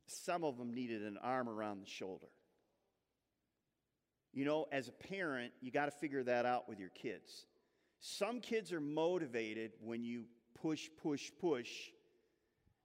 Some 0.08 0.44
of 0.44 0.58
them 0.58 0.74
needed 0.74 1.04
an 1.04 1.18
arm 1.22 1.48
around 1.48 1.82
the 1.82 1.90
shoulder. 1.90 2.28
You 4.34 4.46
know, 4.46 4.66
as 4.72 4.88
a 4.88 4.92
parent, 4.94 5.52
you 5.62 5.72
got 5.72 5.86
to 5.86 5.92
figure 5.92 6.24
that 6.24 6.46
out 6.46 6.70
with 6.70 6.80
your 6.80 6.90
kids. 6.90 7.46
Some 8.00 8.40
kids 8.40 8.72
are 8.72 8.80
motivated 8.80 9.72
when 9.84 10.04
you 10.04 10.24
push, 10.62 10.90
push, 11.02 11.30
push. 11.40 11.70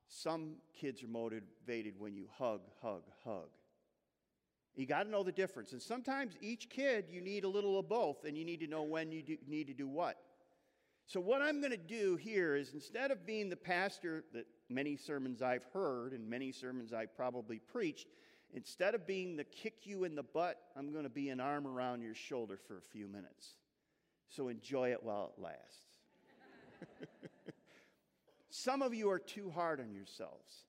Some 0.09 0.57
kids 0.79 1.05
are 1.05 1.09
motivated 1.09 1.95
when 1.99 2.15
you 2.15 2.27
hug, 2.37 2.63
hug, 2.83 3.03
hug. 3.25 3.49
You 4.75 4.87
got 4.87 5.05
to 5.05 5.09
know 5.09 5.23
the 5.23 5.33
difference. 5.33 5.73
And 5.73 5.81
sometimes 5.81 6.35
each 6.41 6.69
kid, 6.69 7.07
you 7.11 7.21
need 7.21 7.45
a 7.45 7.49
little 7.49 7.79
of 7.79 7.89
both, 7.89 8.25
and 8.25 8.37
you 8.37 8.45
need 8.45 8.61
to 8.61 8.67
know 8.67 8.83
when 8.83 9.13
you 9.13 9.23
do, 9.23 9.37
need 9.47 9.69
to 9.69 9.75
do 9.75 9.89
what. 9.89 10.17
So, 11.09 11.21
what 11.21 11.41
I'm 11.41 11.61
going 11.61 11.71
to 11.71 11.77
do 11.77 12.17
here 12.17 12.57
is 12.57 12.75
instead 12.75 13.13
of 13.13 13.25
being 13.25 13.49
the 13.49 13.57
pastor 13.57 14.25
that 14.33 14.47
many 14.69 14.97
sermons 14.97 15.41
I've 15.41 15.65
heard 15.73 16.13
and 16.13 16.29
many 16.29 16.51
sermons 16.51 16.93
I've 16.93 17.17
probably 17.17 17.61
preached, 17.61 18.09
instead 18.53 18.97
of 18.97 19.07
being 19.07 19.37
the 19.37 19.45
kick 19.45 19.87
you 19.87 20.03
in 20.03 20.17
the 20.17 20.25
butt, 20.25 20.57
I'm 20.77 20.91
going 20.91 21.05
to 21.05 21.11
be 21.11 21.29
an 21.29 21.39
arm 21.39 21.65
around 21.65 22.03
your 22.03 22.17
shoulder 22.17 22.59
for 22.67 22.79
a 22.79 22.83
few 22.83 23.07
minutes. 23.07 23.55
So, 24.31 24.49
enjoy 24.49 24.91
it 24.91 25.01
while 25.01 25.33
it 25.37 25.41
lasts. 25.41 25.87
Some 28.51 28.83
of 28.83 28.93
you 28.93 29.09
are 29.09 29.21
too 29.21 29.49
hard 29.49 29.79
on 29.79 29.95
yourselves, 29.95 30.65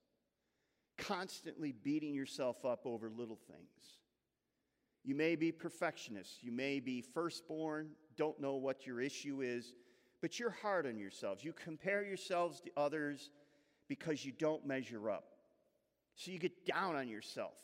constantly 1.00 1.72
beating 1.72 2.14
yourself 2.14 2.64
up 2.64 2.86
over 2.86 3.10
little 3.10 3.40
things. 3.48 3.98
You 5.04 5.16
may 5.16 5.36
be 5.36 5.52
perfectionists, 5.52 6.44
you 6.44 6.52
may 6.52 6.80
be 6.80 7.02
firstborn, 7.02 7.90
don't 8.18 8.40
know 8.40 8.56
what 8.56 8.86
your 8.86 9.02
issue 9.02 9.42
is 9.42 9.74
but 10.22 10.40
you're 10.40 10.56
hard 10.62 10.86
on 10.86 10.98
yourselves. 10.98 11.44
You 11.44 11.54
compare 11.54 12.04
yourselves 12.04 12.62
to 12.62 12.72
others 12.76 13.30
because 13.88 14.26
you 14.26 14.32
don't 14.32 14.66
measure 14.66 15.10
up. 15.10 15.26
So 16.16 16.32
you 16.32 16.40
get 16.40 16.66
down 16.66 16.96
on 16.96 17.08
yourself 17.08 17.58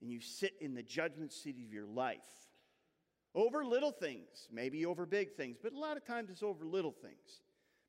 and 0.00 0.10
you 0.10 0.20
sit 0.20 0.52
in 0.60 0.74
the 0.74 0.82
judgment 0.82 1.32
seat 1.32 1.56
of 1.64 1.72
your 1.72 1.86
life 1.86 2.20
over 3.34 3.64
little 3.64 3.90
things, 3.90 4.48
maybe 4.52 4.86
over 4.86 5.06
big 5.06 5.32
things, 5.32 5.56
but 5.60 5.72
a 5.72 5.78
lot 5.78 5.96
of 5.96 6.04
times 6.04 6.30
it's 6.30 6.42
over 6.42 6.64
little 6.64 6.92
things. 6.92 7.42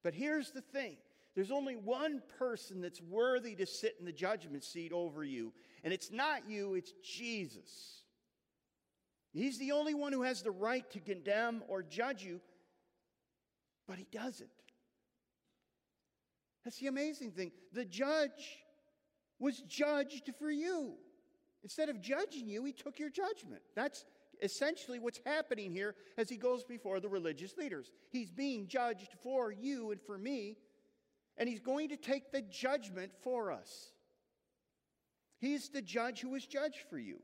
But 0.03 0.13
here's 0.13 0.51
the 0.51 0.61
thing 0.61 0.97
there's 1.35 1.51
only 1.51 1.75
one 1.75 2.21
person 2.39 2.81
that's 2.81 3.01
worthy 3.01 3.55
to 3.55 3.65
sit 3.65 3.95
in 3.99 4.05
the 4.05 4.11
judgment 4.11 4.63
seat 4.63 4.91
over 4.91 5.23
you, 5.23 5.53
and 5.83 5.93
it's 5.93 6.11
not 6.11 6.49
you, 6.49 6.75
it's 6.75 6.93
Jesus. 7.03 8.01
He's 9.33 9.59
the 9.59 9.73
only 9.73 9.93
one 9.93 10.13
who 10.13 10.21
has 10.21 10.41
the 10.41 10.51
right 10.51 10.89
to 10.91 10.99
condemn 11.01 11.61
or 11.67 11.83
judge 11.83 12.23
you 12.23 12.39
but 13.87 13.97
he 13.97 14.07
doesn't. 14.11 14.49
That's 16.63 16.79
the 16.79 16.87
amazing 16.87 17.31
thing. 17.31 17.51
The 17.73 17.85
judge 17.85 18.57
was 19.39 19.61
judged 19.61 20.31
for 20.39 20.49
you. 20.49 20.95
Instead 21.63 21.89
of 21.89 22.01
judging 22.01 22.47
you, 22.47 22.63
he 22.65 22.73
took 22.73 22.99
your 22.99 23.09
judgment. 23.09 23.61
That's 23.75 24.05
essentially 24.41 24.99
what's 24.99 25.19
happening 25.25 25.71
here 25.71 25.95
as 26.17 26.29
he 26.29 26.37
goes 26.37 26.63
before 26.63 26.99
the 26.99 27.09
religious 27.09 27.57
leaders. 27.57 27.91
He's 28.11 28.31
being 28.31 28.67
judged 28.67 29.15
for 29.23 29.51
you 29.51 29.91
and 29.91 30.01
for 30.01 30.17
me, 30.17 30.57
and 31.37 31.47
he's 31.47 31.59
going 31.59 31.89
to 31.89 31.97
take 31.97 32.31
the 32.31 32.41
judgment 32.41 33.11
for 33.23 33.51
us. 33.51 33.91
He's 35.39 35.69
the 35.69 35.81
judge 35.81 36.21
who 36.21 36.29
was 36.29 36.45
judged 36.45 36.83
for 36.89 36.97
you. 36.97 37.19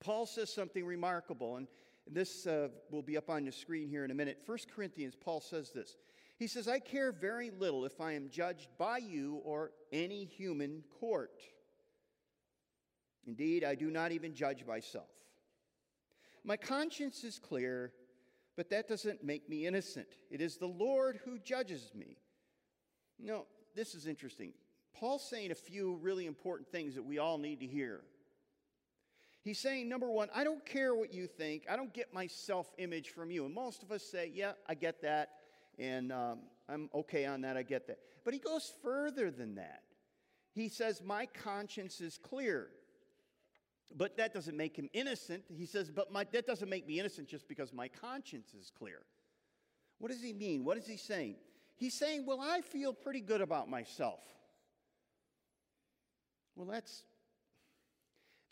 Paul 0.00 0.26
says 0.26 0.52
something 0.52 0.84
remarkable, 0.84 1.56
and 1.56 1.66
this 2.10 2.46
uh, 2.46 2.68
will 2.90 3.02
be 3.02 3.16
up 3.16 3.30
on 3.30 3.44
the 3.44 3.52
screen 3.52 3.88
here 3.88 4.04
in 4.04 4.10
a 4.10 4.14
minute. 4.14 4.38
1 4.44 4.58
Corinthians, 4.74 5.14
Paul 5.14 5.40
says 5.40 5.70
this. 5.70 5.96
He 6.36 6.46
says, 6.46 6.68
I 6.68 6.78
care 6.78 7.12
very 7.12 7.50
little 7.50 7.84
if 7.84 8.00
I 8.00 8.12
am 8.12 8.28
judged 8.28 8.68
by 8.76 8.98
you 8.98 9.40
or 9.44 9.70
any 9.92 10.24
human 10.24 10.82
court. 11.00 11.42
Indeed, 13.26 13.64
I 13.64 13.74
do 13.74 13.90
not 13.90 14.12
even 14.12 14.34
judge 14.34 14.66
myself. 14.66 15.08
My 16.44 16.56
conscience 16.56 17.24
is 17.24 17.38
clear, 17.38 17.92
but 18.56 18.68
that 18.70 18.88
doesn't 18.88 19.24
make 19.24 19.48
me 19.48 19.66
innocent. 19.66 20.08
It 20.30 20.40
is 20.40 20.58
the 20.58 20.66
Lord 20.66 21.20
who 21.24 21.38
judges 21.38 21.92
me. 21.94 22.18
No, 23.18 23.46
this 23.74 23.94
is 23.94 24.06
interesting. 24.06 24.52
Paul's 24.92 25.26
saying 25.28 25.52
a 25.52 25.56
few 25.56 25.96
really 25.96 26.26
important 26.26 26.68
things 26.68 26.94
that 26.96 27.04
we 27.04 27.18
all 27.18 27.38
need 27.38 27.60
to 27.60 27.66
hear. 27.66 28.02
He's 29.44 29.58
saying, 29.58 29.90
number 29.90 30.10
one, 30.10 30.30
I 30.34 30.42
don't 30.42 30.64
care 30.64 30.94
what 30.94 31.12
you 31.12 31.26
think. 31.26 31.64
I 31.70 31.76
don't 31.76 31.92
get 31.92 32.14
my 32.14 32.26
self 32.26 32.72
image 32.78 33.10
from 33.10 33.30
you. 33.30 33.44
And 33.44 33.54
most 33.54 33.82
of 33.82 33.92
us 33.92 34.02
say, 34.02 34.32
yeah, 34.34 34.52
I 34.66 34.74
get 34.74 35.02
that. 35.02 35.32
And 35.78 36.10
um, 36.12 36.38
I'm 36.66 36.88
okay 36.94 37.26
on 37.26 37.42
that. 37.42 37.56
I 37.56 37.62
get 37.62 37.86
that. 37.88 37.98
But 38.24 38.32
he 38.32 38.40
goes 38.40 38.72
further 38.82 39.30
than 39.30 39.56
that. 39.56 39.82
He 40.54 40.70
says, 40.70 41.02
my 41.04 41.26
conscience 41.26 42.00
is 42.00 42.16
clear. 42.16 42.68
But 43.94 44.16
that 44.16 44.32
doesn't 44.32 44.56
make 44.56 44.76
him 44.76 44.88
innocent. 44.92 45.44
He 45.54 45.66
says, 45.66 45.90
But 45.90 46.10
my, 46.10 46.26
that 46.32 46.46
doesn't 46.46 46.68
make 46.68 46.86
me 46.86 46.98
innocent 46.98 47.28
just 47.28 47.46
because 47.46 47.72
my 47.72 47.88
conscience 47.88 48.54
is 48.58 48.72
clear. 48.76 49.02
What 49.98 50.10
does 50.10 50.22
he 50.22 50.32
mean? 50.32 50.64
What 50.64 50.78
is 50.78 50.86
he 50.86 50.96
saying? 50.96 51.36
He's 51.76 51.94
saying, 51.94 52.24
Well, 52.26 52.40
I 52.40 52.62
feel 52.62 52.92
pretty 52.92 53.20
good 53.20 53.40
about 53.40 53.68
myself. 53.68 54.20
Well, 56.56 56.66
that's 56.66 57.04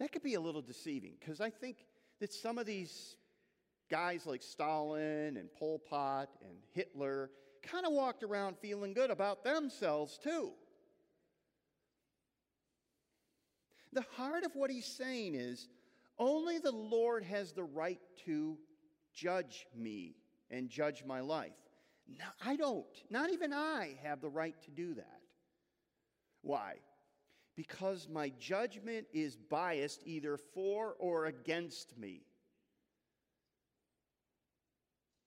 that 0.03 0.11
could 0.11 0.25
be 0.25 0.35
a 0.35 0.41
little 0.41 0.63
deceiving 0.63 1.13
because 1.21 1.41
I 1.41 1.49
think 1.49 1.77
that 2.19 2.33
some 2.33 2.59
of 2.59 2.67
these 2.67 3.15
guys 3.89 4.27
like 4.27 4.43
Stalin 4.43 5.37
and 5.37 5.49
Pol 5.53 5.79
Pot 5.79 6.29
and 6.43 6.59
Hitler 6.73 7.31
kind 7.63 7.87
of 7.87 7.93
walked 7.93 8.25
around 8.25 8.57
feeling 8.59 8.95
good 8.95 9.11
about 9.13 9.45
themselves 9.45 10.19
too. 10.19 10.51
The 13.93 14.05
heart 14.17 14.43
of 14.45 14.51
what 14.57 14.73
he's 14.73 14.87
saying 14.87 15.37
is 15.37 15.69
only 16.19 16.59
the 16.59 16.73
Lord 16.73 17.23
has 17.23 17.53
the 17.53 17.63
right 17.63 18.01
to 18.25 18.59
judge 19.15 19.67
me 19.73 20.17
and 20.51 20.69
judge 20.69 21.05
my 21.07 21.21
life. 21.21 21.53
No, 22.09 22.25
I 22.45 22.57
don't. 22.57 22.87
Not 23.09 23.31
even 23.33 23.53
I 23.53 23.99
have 24.03 24.21
the 24.21 24.31
right 24.31 24.61
to 24.65 24.71
do 24.73 24.95
that. 24.95 25.21
Why? 26.41 26.79
Because 27.63 28.09
my 28.09 28.33
judgment 28.41 29.07
is 29.13 29.37
biased 29.37 30.03
either 30.05 30.37
for 30.37 30.97
or 30.99 31.27
against 31.27 31.97
me. 31.97 32.23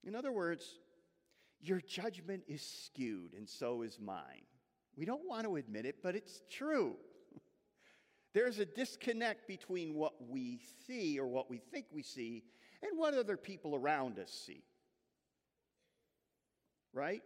In 0.03 0.15
other 0.15 0.33
words, 0.33 0.65
your 1.61 1.79
judgment 1.79 2.43
is 2.45 2.61
skewed, 2.61 3.35
and 3.37 3.47
so 3.47 3.83
is 3.83 3.97
mine. 4.01 4.43
We 4.97 5.05
don't 5.05 5.25
want 5.25 5.45
to 5.45 5.55
admit 5.55 5.85
it, 5.85 6.03
but 6.03 6.13
it's 6.13 6.41
true. 6.51 6.97
There's 8.33 8.59
a 8.59 8.65
disconnect 8.65 9.47
between 9.47 9.93
what 9.93 10.15
we 10.27 10.59
see 10.85 11.17
or 11.17 11.27
what 11.27 11.49
we 11.49 11.59
think 11.59 11.85
we 11.93 12.03
see 12.03 12.43
and 12.81 12.99
what 12.99 13.13
other 13.13 13.37
people 13.37 13.77
around 13.77 14.19
us 14.19 14.29
see. 14.45 14.65
Right? 16.91 17.23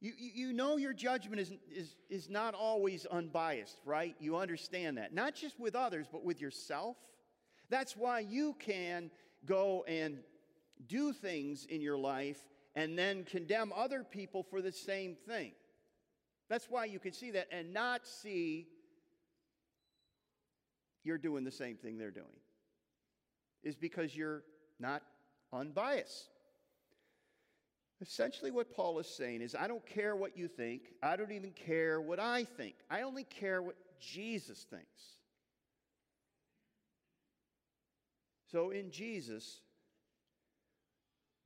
You, 0.00 0.12
you, 0.16 0.52
know 0.52 0.76
your 0.76 0.92
judgment 0.92 1.40
is, 1.40 1.52
is, 1.74 1.96
is 2.08 2.30
not 2.30 2.54
always 2.54 3.04
unbiased, 3.06 3.78
right? 3.84 4.14
You 4.20 4.36
understand 4.36 4.96
that. 4.98 5.12
Not 5.12 5.34
just 5.34 5.58
with 5.58 5.74
others, 5.74 6.06
but 6.10 6.24
with 6.24 6.40
yourself. 6.40 6.96
That's 7.68 7.96
why 7.96 8.20
you 8.20 8.54
can 8.60 9.10
go 9.44 9.84
and 9.88 10.18
do 10.86 11.12
things 11.12 11.64
in 11.64 11.80
your 11.80 11.98
life 11.98 12.40
and 12.76 12.96
then 12.96 13.24
condemn 13.24 13.72
other 13.74 14.04
people 14.04 14.44
for 14.44 14.62
the 14.62 14.70
same 14.70 15.16
thing. 15.26 15.52
That's 16.48 16.70
why 16.70 16.84
you 16.84 17.00
can 17.00 17.12
see 17.12 17.32
that 17.32 17.48
and 17.50 17.72
not 17.72 18.06
see 18.06 18.68
you're 21.02 21.18
doing 21.18 21.42
the 21.42 21.50
same 21.50 21.76
thing 21.76 21.98
they're 21.98 22.10
doing, 22.10 22.26
is 23.64 23.74
because 23.74 24.16
you're 24.16 24.44
not 24.78 25.02
unbiased. 25.52 26.28
Essentially, 28.00 28.50
what 28.50 28.74
Paul 28.74 28.98
is 29.00 29.08
saying 29.08 29.42
is 29.42 29.54
I 29.54 29.66
don't 29.66 29.84
care 29.84 30.14
what 30.14 30.36
you 30.36 30.46
think, 30.46 30.82
I 31.02 31.16
don't 31.16 31.32
even 31.32 31.50
care 31.50 32.00
what 32.00 32.20
I 32.20 32.44
think, 32.44 32.74
I 32.90 33.02
only 33.02 33.24
care 33.24 33.60
what 33.60 33.76
Jesus 34.00 34.64
thinks. 34.70 35.18
So, 38.50 38.70
in 38.70 38.90
Jesus, 38.90 39.60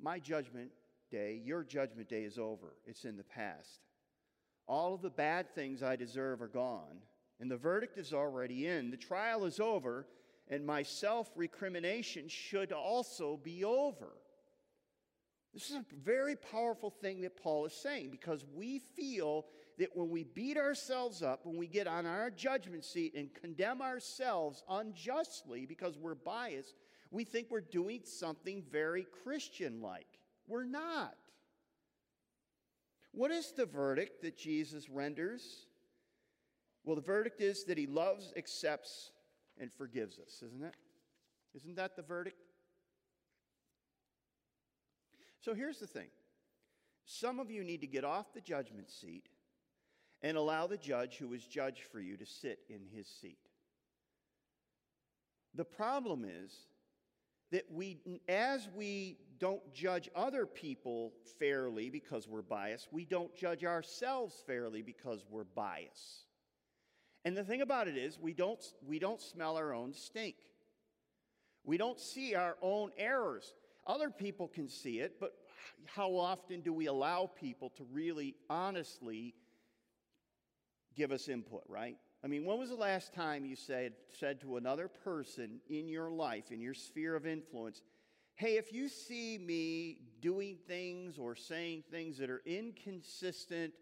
my 0.01 0.19
judgment 0.19 0.71
day, 1.11 1.41
your 1.45 1.65
judgment 1.65 2.09
day 2.09 2.25
is 2.25 2.39
over. 2.39 2.75
It's 2.87 3.05
in 3.05 3.17
the 3.17 3.25
past. 3.25 3.81
All 4.67 4.95
of 4.95 5.03
the 5.03 5.11
bad 5.11 5.55
things 5.55 5.83
I 5.83 5.97
deserve 5.97 6.41
are 6.43 6.49
gone, 6.49 6.99
and 7.41 7.51
the 7.51 7.57
verdict 7.57 7.99
is 7.99 8.13
already 8.13 8.67
in. 8.67 8.91
The 8.91 8.97
trial 8.97 9.45
is 9.45 9.59
over, 9.59 10.07
and 10.49 10.65
my 10.67 10.83
self 10.83 11.31
recrimination 11.35 12.29
should 12.29 12.73
also 12.73 13.39
be 13.43 13.65
over. 13.65 14.13
This 15.53 15.69
is 15.69 15.77
a 15.77 15.85
very 16.03 16.35
powerful 16.35 16.91
thing 16.91 17.21
that 17.23 17.37
Paul 17.37 17.67
is 17.67 17.75
saying 17.75 18.11
because 18.11 18.45
we 18.55 18.79
feel 18.79 19.47
that 19.79 19.95
when 19.95 20.09
we 20.09 20.25
beat 20.25 20.57
ourselves 20.57 21.23
up, 21.23 21.45
when 21.45 21.57
we 21.57 21.67
get 21.67 21.87
on 21.87 22.07
our 22.07 22.31
judgment 22.31 22.85
seat 22.85 23.15
and 23.15 23.33
condemn 23.35 23.83
ourselves 23.83 24.63
unjustly 24.69 25.67
because 25.67 25.99
we're 25.99 26.15
biased, 26.15 26.75
we 27.11 27.25
think 27.25 27.49
we're 27.51 27.61
doing 27.61 28.01
something 28.05 28.63
very 28.71 29.07
Christian 29.23 29.83
like. 29.83 30.07
We're 30.47 30.65
not. 30.65 31.15
What 33.13 33.31
is 33.31 33.53
the 33.53 33.67
verdict 33.67 34.23
that 34.23 34.39
Jesus 34.39 34.89
renders? 34.89 35.67
Well, 36.85 36.97
the 36.97 37.03
verdict 37.03 37.43
is 37.43 37.65
that 37.65 37.77
he 37.77 37.87
loves, 37.87 38.33
accepts, 38.37 39.13
and 39.59 39.71
forgives 39.71 40.19
us, 40.19 40.43
isn't 40.47 40.65
it? 40.65 40.75
Isn't 41.55 41.77
that 41.77 41.95
the 41.95 42.03
verdict? 42.03 42.41
So 45.43 45.55
here's 45.55 45.79
the 45.79 45.87
thing 45.87 46.09
some 47.05 47.41
of 47.41 47.51
you 47.51 47.65
need 47.65 47.81
to 47.83 47.87
get 47.87 48.05
off 48.05 48.33
the 48.33 48.41
judgment 48.41 48.91
seat 48.91 49.29
and 50.23 50.37
allow 50.37 50.67
the 50.67 50.77
judge 50.77 51.17
who 51.17 51.35
is 51.35 51.45
judged 51.45 51.83
for 51.83 52.01
you 52.01 52.17
to 52.17 52.25
sit 52.25 52.61
in 52.69 52.81
his 52.95 53.09
seat. 53.09 53.39
The 55.55 55.65
problem 55.65 56.25
is 56.25 56.55
that 57.51 57.65
we, 57.71 57.99
as 58.29 58.69
we 58.75 59.19
don't 59.39 59.75
judge 59.75 60.09
other 60.15 60.47
people 60.47 61.13
fairly 61.39 61.91
because 61.91 62.29
we're 62.29 62.41
biased, 62.41 62.89
we 62.93 63.05
don't 63.05 63.35
judge 63.35 63.65
ourselves 63.65 64.43
fairly 64.47 64.81
because 64.81 65.25
we're 65.29 65.45
biased. 65.45 66.27
And 67.25 67.37
the 67.37 67.45
thing 67.45 67.61
about 67.61 67.89
it 67.89 67.97
is, 67.97 68.19
we 68.19 68.33
don't, 68.33 68.63
we 68.87 68.99
don't 68.99 69.21
smell 69.21 69.57
our 69.57 69.75
own 69.75 69.93
stink. 69.93 70.37
We 71.65 71.77
don't 71.77 72.01
see 72.01 72.35
our 72.35 72.57
own 72.63 72.91
errors. 72.97 73.53
Other 73.87 74.11
people 74.11 74.49
can 74.49 74.69
see 74.69 75.01
it, 75.01 75.17
but 75.19 75.35
how 75.87 76.17
often 76.17 76.61
do 76.61 76.73
we 76.73 76.87
allow 76.87 77.27
people 77.27 77.71
to 77.71 77.85
really 77.93 78.37
honestly 78.49 79.35
give 80.95 81.11
us 81.11 81.29
input, 81.29 81.65
right? 81.69 81.97
I 82.25 82.29
mean, 82.29 82.45
when 82.45 82.59
was 82.59 82.69
the 82.69 82.77
last 82.77 83.13
time 83.13 83.45
you 83.45 83.57
said, 83.57 83.95
said 84.19 84.41
to 84.43 84.57
another 84.57 84.87
person 84.87 85.61
in 85.69 85.89
your 85.89 86.11
life, 86.11 86.53
in 86.53 86.61
your 86.61 86.75
sphere 86.75 87.17
of 87.17 87.27
influence, 87.27 87.83
hey, 88.37 88.57
if 88.57 88.73
you 88.73 88.89
see 88.89 89.39
me 89.39 89.99
doing 90.21 90.59
things 90.69 91.19
or 91.19 91.35
saying 91.35 91.83
things 91.91 92.19
that 92.19 92.31
are 92.31 92.43
inconsistent 92.47 93.73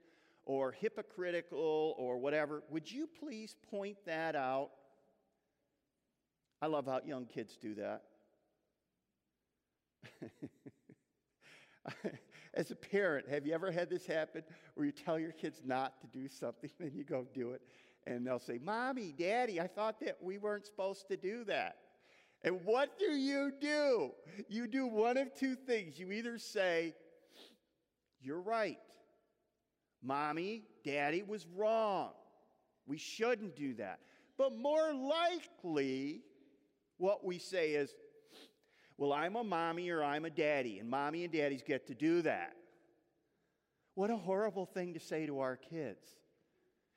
or 0.47 0.73
hypocritical 0.73 1.95
or 1.99 2.17
whatever, 2.19 2.63
would 2.71 2.91
you 2.91 3.07
please 3.07 3.57
point 3.71 3.99
that 4.07 4.35
out? 4.35 4.71
I 6.63 6.67
love 6.67 6.87
how 6.87 7.01
young 7.05 7.27
kids 7.27 7.59
do 7.61 7.75
that. 7.75 8.03
As 12.55 12.71
a 12.71 12.77
parent, 12.77 13.29
have 13.29 13.47
you 13.47 13.55
ever 13.55 13.71
had 13.71 13.89
this 13.89 14.07
happen 14.07 14.43
where 14.75 14.87
you 14.87 14.93
tell 14.93 15.19
your 15.19 15.33
kids 15.33 15.63
not 15.65 16.01
to 16.01 16.07
do 16.09 16.29
something 16.29 16.71
and 16.81 16.93
you 16.95 17.05
go 17.05 17.27
do 17.33 17.53
it? 17.53 17.63
and 18.07 18.27
they'll 18.27 18.39
say, 18.39 18.59
Mommy, 18.63 19.15
Daddy, 19.17 19.61
I 19.61 19.67
thought 19.67 20.01
that 20.01 20.17
we 20.21 20.39
weren't 20.39 20.67
supposed 20.67 21.09
to 21.09 21.17
do 21.17 21.45
that. 21.45 21.77
And 22.43 22.61
what 22.65 22.99
do 22.99 23.13
you 23.13 23.53
do? 23.61 24.13
You 24.49 24.67
do 24.67 24.87
one 24.87 25.19
of 25.19 25.35
two 25.35 25.55
things. 25.55 25.99
You 25.99 26.11
either 26.13 26.39
say, 26.39 26.95
You're 28.23 28.41
right. 28.41 28.79
Mommy, 30.03 30.65
Daddy 30.85 31.23
was 31.23 31.47
wrong. 31.55 32.13
We 32.87 32.97
shouldn't 32.97 33.57
do 33.57 33.75
that. 33.75 34.01
But 34.39 34.57
more 34.57 34.95
likely, 34.95 36.23
what 36.97 37.25
we 37.25 37.39
say 37.39 37.73
is, 37.73 37.95
Well, 39.01 39.15
I'm 39.15 39.35
a 39.35 39.43
mommy 39.43 39.89
or 39.89 40.05
I'm 40.05 40.27
a 40.27 40.31
daddy, 40.31 40.79
and 40.79 40.87
mommy 40.87 41.25
and 41.25 41.33
daddies 41.33 41.63
get 41.67 41.87
to 41.87 41.95
do 41.95 42.21
that. 42.21 42.53
What 43.95 44.11
a 44.11 44.17
horrible 44.17 44.67
thing 44.67 44.93
to 44.93 45.01
say 45.01 45.25
to 45.25 45.41
our 45.41 45.57
kids. 45.57 46.07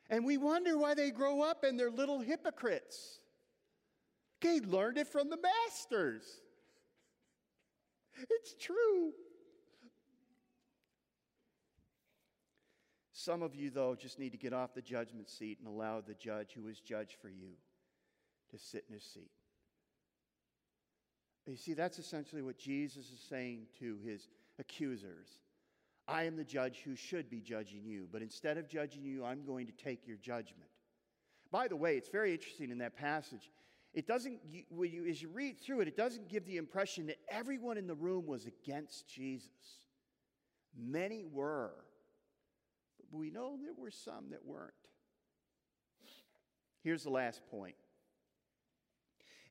And 0.10 0.26
we 0.26 0.36
wonder 0.36 0.78
why 0.78 0.96
they 0.96 1.12
grow 1.12 1.42
up 1.42 1.64
and 1.64 1.80
they're 1.80 1.90
little 1.90 2.20
hypocrites. 2.20 3.20
They 4.42 4.60
learned 4.60 4.98
it 4.98 5.08
from 5.08 5.30
the 5.30 5.38
masters. 5.38 6.24
It's 8.30 8.54
true. 8.60 9.14
Some 13.14 13.42
of 13.42 13.56
you, 13.56 13.70
though, 13.70 13.96
just 13.96 14.20
need 14.20 14.34
to 14.34 14.38
get 14.38 14.52
off 14.52 14.74
the 14.74 14.82
judgment 14.82 15.30
seat 15.30 15.60
and 15.60 15.70
allow 15.70 16.02
the 16.02 16.16
judge 16.16 16.50
who 16.54 16.68
is 16.68 16.82
judge 16.82 17.18
for 17.22 17.30
you 17.30 17.54
to 18.52 18.58
sit 18.58 18.84
in 18.90 18.94
his 18.94 19.06
seat. 19.06 19.32
You 21.46 21.58
see, 21.58 21.74
that's 21.74 22.00
essentially 22.00 22.42
what 22.42 22.58
Jesus 22.58 23.12
is 23.12 23.20
saying 23.30 23.68
to 23.80 23.98
his 24.06 24.28
accusers. 24.60 25.28
I 26.08 26.24
am 26.24 26.36
the 26.36 26.44
judge 26.44 26.82
who 26.84 26.96
should 26.96 27.30
be 27.30 27.40
judging 27.40 27.86
you, 27.86 28.08
but 28.12 28.22
instead 28.22 28.58
of 28.58 28.68
judging 28.68 29.04
you, 29.04 29.24
I'm 29.24 29.46
going 29.46 29.66
to 29.68 29.74
take 29.74 30.08
your 30.08 30.18
judgment. 30.18 30.70
By 31.52 31.68
the 31.68 31.76
way, 31.76 31.98
it's 31.98 32.10
very 32.10 32.34
interesting 32.34 32.72
in 32.72 32.78
that 32.80 32.96
passage. 32.96 33.50
It 33.94 34.08
doesn't, 34.08 34.40
when 34.70 34.92
you, 34.92 35.06
as 35.06 35.22
you 35.22 35.30
read 35.30 35.60
through 35.60 35.82
it, 35.82 35.88
it 35.88 35.96
doesn't 35.96 36.28
give 36.28 36.46
the 36.46 36.58
impression 36.58 37.06
that 37.08 37.18
everyone 37.30 37.78
in 37.78 37.88
the 37.88 37.96
room 37.96 38.26
was 38.26 38.48
against 38.48 39.08
Jesus. 39.08 39.50
Many 40.76 41.24
were, 41.32 41.74
but 42.98 43.18
we 43.18 43.30
know 43.30 43.56
there 43.62 43.76
were 43.78 43.92
some 43.92 44.32
that 44.32 44.44
weren't. 44.44 44.74
Here's 46.84 47.04
the 47.04 47.12
last 47.12 47.42
point 47.52 47.76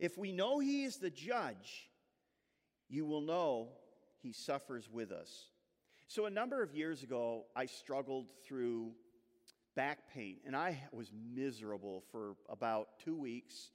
If 0.03 0.19
we 0.19 0.33
know 0.33 0.59
He 0.59 0.83
is 0.83 0.97
the 0.97 1.11
judge, 1.11 1.88
you 2.88 3.07
will 3.07 3.21
know 3.21 3.69
He 4.21 4.33
suffers 4.33 4.91
with 4.91 5.12
us. 5.12 5.47
So, 6.09 6.27
a 6.27 6.31
number 6.31 6.61
of 6.61 6.75
years 6.75 7.05
ago, 7.05 7.45
I 7.55 7.67
struggled 7.67 8.27
through 8.45 8.91
back 9.77 10.12
pain, 10.12 10.38
and 10.45 10.57
I 10.57 10.83
was 10.91 11.12
miserable 11.33 12.03
for 12.11 12.35
about 12.49 12.99
two 13.05 13.15
weeks, 13.15 13.71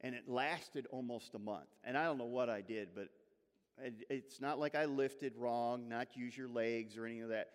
and 0.00 0.14
it 0.14 0.28
lasted 0.28 0.86
almost 0.92 1.34
a 1.34 1.40
month. 1.40 1.66
And 1.82 1.98
I 1.98 2.04
don't 2.04 2.18
know 2.18 2.24
what 2.24 2.48
I 2.48 2.60
did, 2.60 2.90
but 2.94 3.08
it's 4.08 4.40
not 4.40 4.60
like 4.60 4.76
I 4.76 4.84
lifted 4.84 5.34
wrong, 5.36 5.88
not 5.88 6.16
use 6.16 6.38
your 6.38 6.48
legs 6.48 6.96
or 6.96 7.04
any 7.04 7.18
of 7.18 7.30
that. 7.30 7.48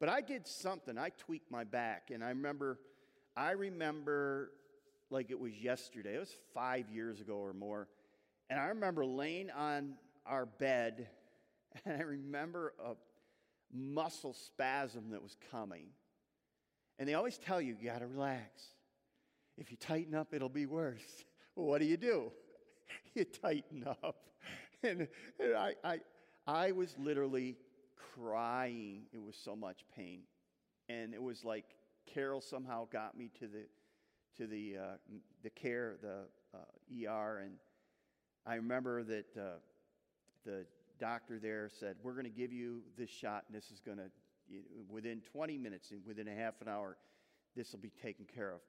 But 0.00 0.08
I 0.08 0.22
did 0.22 0.48
something. 0.48 0.98
I 0.98 1.10
tweaked 1.10 1.52
my 1.52 1.62
back, 1.62 2.10
and 2.12 2.24
I 2.24 2.30
remember, 2.30 2.80
I 3.36 3.52
remember 3.52 4.50
like 5.10 5.30
it 5.30 5.38
was 5.38 5.52
yesterday. 5.52 6.14
It 6.14 6.20
was 6.20 6.34
five 6.54 6.88
years 6.90 7.20
ago 7.20 7.34
or 7.34 7.52
more, 7.52 7.88
and 8.48 8.58
I 8.58 8.66
remember 8.66 9.04
laying 9.04 9.50
on 9.50 9.94
our 10.26 10.46
bed, 10.46 11.08
and 11.84 11.96
I 11.96 12.04
remember 12.04 12.74
a 12.84 12.94
muscle 13.72 14.34
spasm 14.34 15.10
that 15.10 15.22
was 15.22 15.36
coming. 15.50 15.86
And 16.98 17.08
they 17.08 17.14
always 17.14 17.38
tell 17.38 17.60
you, 17.60 17.76
you 17.80 17.88
got 17.88 18.00
to 18.00 18.06
relax. 18.06 18.62
If 19.56 19.70
you 19.70 19.76
tighten 19.76 20.14
up, 20.14 20.34
it'll 20.34 20.48
be 20.48 20.66
worse. 20.66 21.02
Well, 21.56 21.66
what 21.66 21.80
do 21.80 21.84
you 21.84 21.96
do? 21.96 22.30
you 23.14 23.24
tighten 23.24 23.84
up. 23.84 24.30
And, 24.84 25.08
and 25.40 25.56
I, 25.56 25.74
I, 25.82 26.00
I 26.46 26.70
was 26.70 26.94
literally 26.96 27.56
crying. 28.14 29.02
It 29.12 29.20
was 29.20 29.36
so 29.36 29.56
much 29.56 29.84
pain. 29.94 30.20
And 30.88 31.12
it 31.12 31.20
was 31.20 31.44
like 31.44 31.64
Carol 32.06 32.40
somehow 32.40 32.86
got 32.90 33.18
me 33.18 33.30
to 33.40 33.48
the, 33.48 33.64
to 34.36 34.46
the, 34.46 34.76
uh, 34.76 34.96
the 35.42 35.50
care, 35.50 35.96
the 36.02 36.26
uh, 36.54 37.10
ER. 37.10 37.38
And 37.44 37.52
I 38.46 38.54
remember 38.54 39.02
that 39.04 39.36
uh, 39.36 39.58
the 40.44 40.66
doctor 40.98 41.38
there 41.38 41.68
said, 41.68 41.96
We're 42.02 42.12
going 42.12 42.24
to 42.24 42.30
give 42.30 42.52
you 42.52 42.82
this 42.96 43.10
shot, 43.10 43.44
and 43.48 43.56
this 43.56 43.70
is 43.70 43.80
going 43.80 43.98
to, 43.98 44.10
within 44.88 45.20
20 45.32 45.58
minutes 45.58 45.90
and 45.90 46.00
within 46.06 46.28
a 46.28 46.34
half 46.34 46.60
an 46.60 46.68
hour, 46.68 46.96
this 47.56 47.72
will 47.72 47.80
be 47.80 47.92
taken 48.02 48.26
care 48.32 48.52
of. 48.52 48.60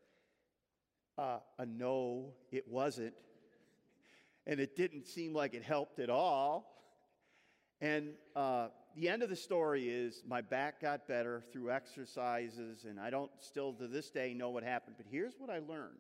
Uh, 1.17 1.39
a 1.60 1.65
no, 1.65 2.34
it 2.52 2.67
wasn't. 2.67 3.13
And 4.47 4.60
it 4.60 4.76
didn't 4.76 5.06
seem 5.06 5.34
like 5.34 5.54
it 5.54 5.63
helped 5.63 6.00
at 6.00 6.10
all. 6.10 6.81
And 7.82 8.13
uh, 8.36 8.67
the 8.96 9.10
end 9.10 9.24
of 9.24 9.30
the 9.30 9.36
story 9.36 9.89
is 9.89 10.22
my 10.28 10.41
back 10.41 10.82
got 10.82 11.08
better 11.08 11.44
through 11.52 11.72
exercises, 11.72 12.86
and 12.88 13.00
I 13.00 13.10
don't 13.10 13.32
still 13.39 13.74
to 13.74 13.88
this 13.88 14.12
day 14.12 14.34
know 14.36 14.52
what 14.52 14.63
happened. 14.63 14.98
But 14.98 15.08
here's 15.10 15.34
what 15.39 15.50
I 15.50 15.60
learned. 15.60 15.98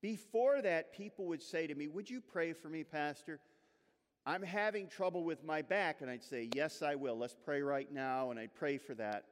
Before 0.00 0.60
that, 0.60 0.92
people 0.92 1.26
would 1.26 1.42
say 1.42 1.68
to 1.68 1.74
me, 1.74 1.86
Would 1.86 2.10
you 2.10 2.20
pray 2.20 2.52
for 2.52 2.68
me, 2.68 2.82
Pastor? 2.82 3.38
I'm 4.26 4.42
having 4.42 4.88
trouble 4.88 5.24
with 5.24 5.44
my 5.44 5.62
back. 5.62 6.00
And 6.00 6.10
I'd 6.10 6.24
say, 6.24 6.48
Yes, 6.54 6.82
I 6.82 6.96
will. 6.96 7.16
Let's 7.16 7.36
pray 7.44 7.62
right 7.62 7.90
now. 7.90 8.30
And 8.30 8.38
I'd 8.38 8.54
pray 8.54 8.78
for 8.78 8.94
that. 8.94 9.26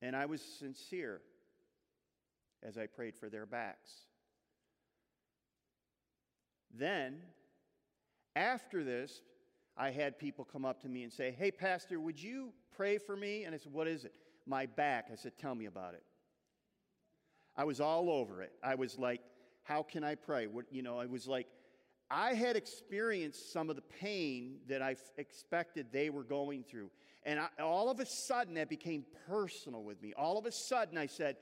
And 0.00 0.14
I 0.14 0.26
was 0.26 0.40
sincere 0.40 1.20
as 2.62 2.78
I 2.78 2.86
prayed 2.86 3.16
for 3.16 3.28
their 3.28 3.46
backs. 3.46 3.90
Then, 6.76 7.18
after 8.36 8.84
this, 8.84 9.20
I 9.76 9.90
had 9.90 10.18
people 10.18 10.44
come 10.44 10.64
up 10.64 10.80
to 10.82 10.88
me 10.88 11.02
and 11.02 11.12
say, 11.12 11.34
Hey, 11.36 11.50
Pastor, 11.50 11.98
would 12.00 12.20
you 12.20 12.52
pray 12.76 12.98
for 12.98 13.16
me? 13.16 13.44
And 13.44 13.54
I 13.54 13.58
said, 13.58 13.72
What 13.72 13.88
is 13.88 14.04
it? 14.04 14.14
My 14.46 14.66
back. 14.66 15.08
I 15.12 15.16
said, 15.16 15.32
Tell 15.38 15.54
me 15.54 15.66
about 15.66 15.94
it. 15.94 16.02
I 17.56 17.64
was 17.64 17.80
all 17.80 18.10
over 18.10 18.42
it. 18.42 18.52
I 18.62 18.74
was 18.74 18.98
like, 18.98 19.20
How 19.62 19.82
can 19.82 20.04
I 20.04 20.14
pray? 20.14 20.46
What, 20.46 20.66
you 20.70 20.82
know, 20.82 20.98
I 20.98 21.06
was 21.06 21.26
like, 21.26 21.46
I 22.10 22.34
had 22.34 22.56
experienced 22.56 23.52
some 23.52 23.70
of 23.70 23.76
the 23.76 23.82
pain 23.82 24.58
that 24.68 24.82
I 24.82 24.96
expected 25.16 25.86
they 25.90 26.10
were 26.10 26.22
going 26.22 26.62
through. 26.62 26.90
And 27.24 27.40
I, 27.40 27.48
all 27.60 27.90
of 27.90 27.98
a 28.00 28.06
sudden, 28.06 28.54
that 28.54 28.68
became 28.68 29.04
personal 29.26 29.82
with 29.82 30.02
me. 30.02 30.12
All 30.16 30.38
of 30.38 30.44
a 30.44 30.52
sudden, 30.52 30.98
I 30.98 31.06
said, 31.06 31.36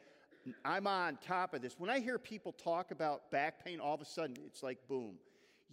I'm 0.64 0.86
on 0.86 1.18
top 1.24 1.54
of 1.54 1.62
this. 1.62 1.74
When 1.78 1.90
I 1.90 2.00
hear 2.00 2.18
people 2.18 2.52
talk 2.52 2.90
about 2.90 3.30
back 3.30 3.64
pain, 3.64 3.80
all 3.80 3.94
of 3.94 4.00
a 4.00 4.04
sudden, 4.04 4.36
it's 4.46 4.62
like, 4.62 4.78
boom. 4.88 5.14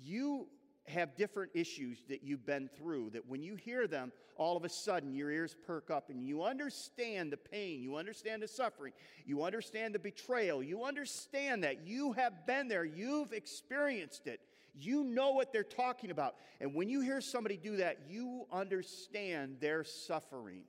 You 0.02 0.48
have 0.89 1.15
different 1.15 1.52
issues 1.54 2.04
that 2.10 2.23
you've 2.23 2.45
been 2.45 2.69
through 2.78 3.12
that 3.12 3.28
when 3.28 3.43
you 3.43 3.56
hear 3.56 3.88
them, 3.88 4.12
all 4.36 4.58
of 4.58 4.63
a 4.63 4.69
sudden 4.69 5.13
your 5.13 5.32
ears 5.32 5.56
perk 5.65 5.91
up 5.91 6.10
and 6.10 6.23
you 6.23 6.43
understand 6.43 7.32
the 7.32 7.38
pain, 7.38 7.82
you 7.82 7.95
understand 7.95 8.41
the 8.41 8.47
suffering, 8.47 8.93
you 9.25 9.43
understand 9.43 9.93
the 9.93 9.99
betrayal, 9.99 10.63
you 10.63 10.84
understand 10.84 11.63
that 11.63 11.86
you 11.86 12.13
have 12.13 12.45
been 12.45 12.67
there, 12.67 12.86
you've 12.86 13.34
experienced 13.34 14.28
it. 14.28 14.39
You 14.75 15.04
know 15.04 15.32
what 15.32 15.52
they're 15.52 15.63
talking 15.63 16.12
about. 16.12 16.36
And 16.62 16.73
when 16.73 16.89
you 16.89 17.02
hear 17.02 17.19
somebody 17.21 17.58
do 17.58 17.78
that, 17.78 17.97
you 18.08 18.45
understand 18.52 19.58
their 19.60 19.84
suffering. 19.84 20.62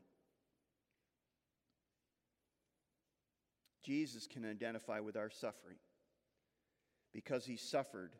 Jesus 3.83 4.27
can 4.27 4.45
identify 4.45 5.01
with 5.01 5.17
our 5.17 5.31
suffering 5.31 5.77
because 7.13 7.45
he 7.45 7.57
suffered. 7.57 8.15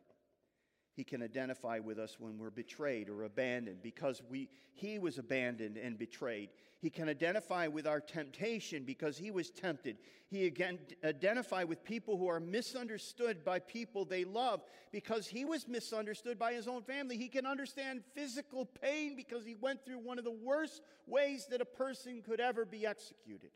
He 0.93 1.05
can 1.05 1.23
identify 1.23 1.79
with 1.79 1.97
us 1.97 2.17
when 2.19 2.37
we're 2.37 2.49
betrayed 2.49 3.09
or 3.09 3.23
abandoned 3.23 3.81
because 3.81 4.21
we, 4.29 4.49
he 4.73 4.99
was 4.99 5.17
abandoned 5.17 5.77
and 5.77 5.97
betrayed. 5.97 6.49
He 6.81 6.89
can 6.89 7.07
identify 7.07 7.67
with 7.67 7.87
our 7.87 8.01
temptation 8.01 8.83
because 8.83 9.17
he 9.17 9.31
was 9.31 9.51
tempted. 9.51 9.97
He 10.27 10.47
again 10.47 10.79
identify 11.03 11.63
with 11.63 11.83
people 11.85 12.17
who 12.17 12.27
are 12.27 12.41
misunderstood 12.41 13.45
by 13.45 13.59
people 13.59 14.03
they 14.03 14.25
love 14.25 14.63
because 14.91 15.27
he 15.27 15.45
was 15.45 15.67
misunderstood 15.67 16.37
by 16.37 16.53
his 16.53 16.67
own 16.67 16.81
family. 16.81 17.15
He 17.15 17.29
can 17.29 17.45
understand 17.45 18.03
physical 18.13 18.65
pain 18.65 19.15
because 19.15 19.45
he 19.45 19.55
went 19.55 19.85
through 19.85 19.99
one 19.99 20.17
of 20.17 20.25
the 20.25 20.31
worst 20.31 20.81
ways 21.07 21.47
that 21.51 21.61
a 21.61 21.65
person 21.65 22.21
could 22.21 22.41
ever 22.41 22.65
be 22.65 22.85
executed. 22.85 23.51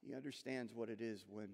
He 0.00 0.14
understands 0.14 0.72
what 0.72 0.88
it 0.88 1.00
is 1.00 1.26
when 1.28 1.48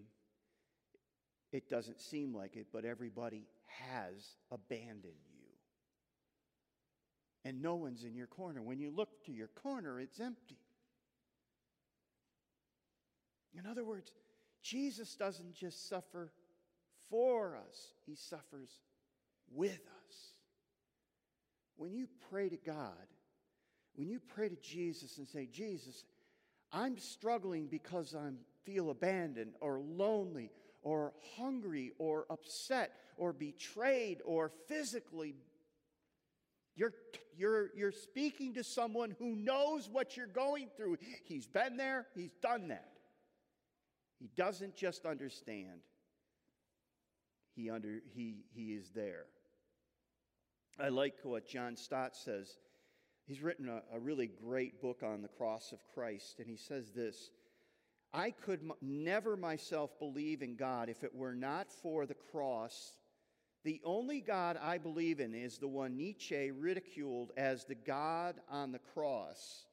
it 1.52 1.68
doesn't 1.68 2.00
seem 2.00 2.34
like 2.34 2.56
it, 2.56 2.66
but 2.72 2.84
everybody 2.84 3.46
has 3.66 4.36
abandoned 4.50 5.14
you. 5.32 5.46
And 7.44 7.62
no 7.62 7.76
one's 7.76 8.04
in 8.04 8.14
your 8.14 8.26
corner. 8.26 8.62
When 8.62 8.78
you 8.78 8.90
look 8.90 9.24
to 9.24 9.32
your 9.32 9.48
corner, 9.48 10.00
it's 10.00 10.20
empty. 10.20 10.58
In 13.56 13.66
other 13.66 13.84
words, 13.84 14.12
Jesus 14.62 15.14
doesn't 15.14 15.54
just 15.54 15.88
suffer 15.88 16.30
for 17.08 17.56
us, 17.56 17.94
he 18.04 18.14
suffers 18.14 18.70
with 19.50 19.70
us. 19.70 20.16
When 21.76 21.94
you 21.94 22.08
pray 22.30 22.50
to 22.50 22.56
God, 22.56 22.92
when 23.94 24.08
you 24.08 24.20
pray 24.20 24.50
to 24.50 24.56
Jesus 24.56 25.16
and 25.16 25.26
say, 25.26 25.46
Jesus, 25.46 26.04
I'm 26.70 26.98
struggling 26.98 27.66
because 27.66 28.14
I 28.14 28.30
feel 28.64 28.90
abandoned 28.90 29.54
or 29.60 29.80
lonely 29.80 30.50
or 30.82 31.12
hungry 31.36 31.92
or 31.98 32.26
upset 32.30 32.92
or 33.16 33.32
betrayed 33.32 34.20
or 34.24 34.50
physically. 34.68 35.34
You're, 36.76 36.94
you're, 37.36 37.70
you're 37.74 37.92
speaking 37.92 38.54
to 38.54 38.64
someone 38.64 39.14
who 39.18 39.34
knows 39.34 39.88
what 39.90 40.16
you're 40.16 40.26
going 40.26 40.68
through. 40.76 40.98
He's 41.24 41.46
been 41.46 41.76
there, 41.76 42.06
he's 42.14 42.34
done 42.42 42.68
that. 42.68 42.92
He 44.18 44.28
doesn't 44.36 44.74
just 44.74 45.06
understand, 45.06 45.80
he, 47.54 47.70
under, 47.70 48.00
he, 48.14 48.44
he 48.52 48.74
is 48.74 48.90
there. 48.94 49.26
I 50.80 50.88
like 50.88 51.14
what 51.22 51.46
John 51.46 51.76
Stott 51.76 52.16
says 52.16 52.56
He's 53.28 53.42
written 53.42 53.68
a, 53.68 53.82
a 53.94 54.00
really 54.00 54.26
great 54.26 54.80
book 54.80 55.02
on 55.04 55.20
the 55.20 55.28
cross 55.28 55.72
of 55.72 55.86
Christ, 55.92 56.36
and 56.38 56.48
he 56.48 56.56
says 56.56 56.92
this 56.92 57.28
I 58.12 58.30
could 58.30 58.60
m- 58.60 58.72
never 58.80 59.36
myself 59.36 59.98
believe 59.98 60.42
in 60.42 60.56
God 60.56 60.88
if 60.88 61.04
it 61.04 61.14
were 61.14 61.34
not 61.34 61.70
for 61.70 62.06
the 62.06 62.14
cross. 62.14 62.96
The 63.64 63.80
only 63.84 64.20
God 64.20 64.58
I 64.60 64.78
believe 64.78 65.20
in 65.20 65.34
is 65.34 65.58
the 65.58 65.68
one 65.68 65.96
Nietzsche 65.96 66.50
ridiculed 66.50 67.32
as 67.36 67.64
the 67.64 67.74
God 67.74 68.36
on 68.48 68.72
the 68.72 68.78
cross. 68.78 69.66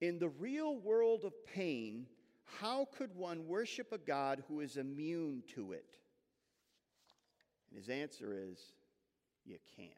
In 0.00 0.18
the 0.18 0.28
real 0.28 0.76
world 0.76 1.24
of 1.24 1.32
pain, 1.46 2.06
how 2.44 2.86
could 2.96 3.14
one 3.14 3.46
worship 3.46 3.92
a 3.92 3.98
God 3.98 4.42
who 4.48 4.60
is 4.60 4.76
immune 4.76 5.42
to 5.54 5.72
it? 5.72 5.96
And 7.70 7.78
his 7.78 7.88
answer 7.88 8.34
is, 8.36 8.58
you 9.44 9.58
can't. 9.76 9.90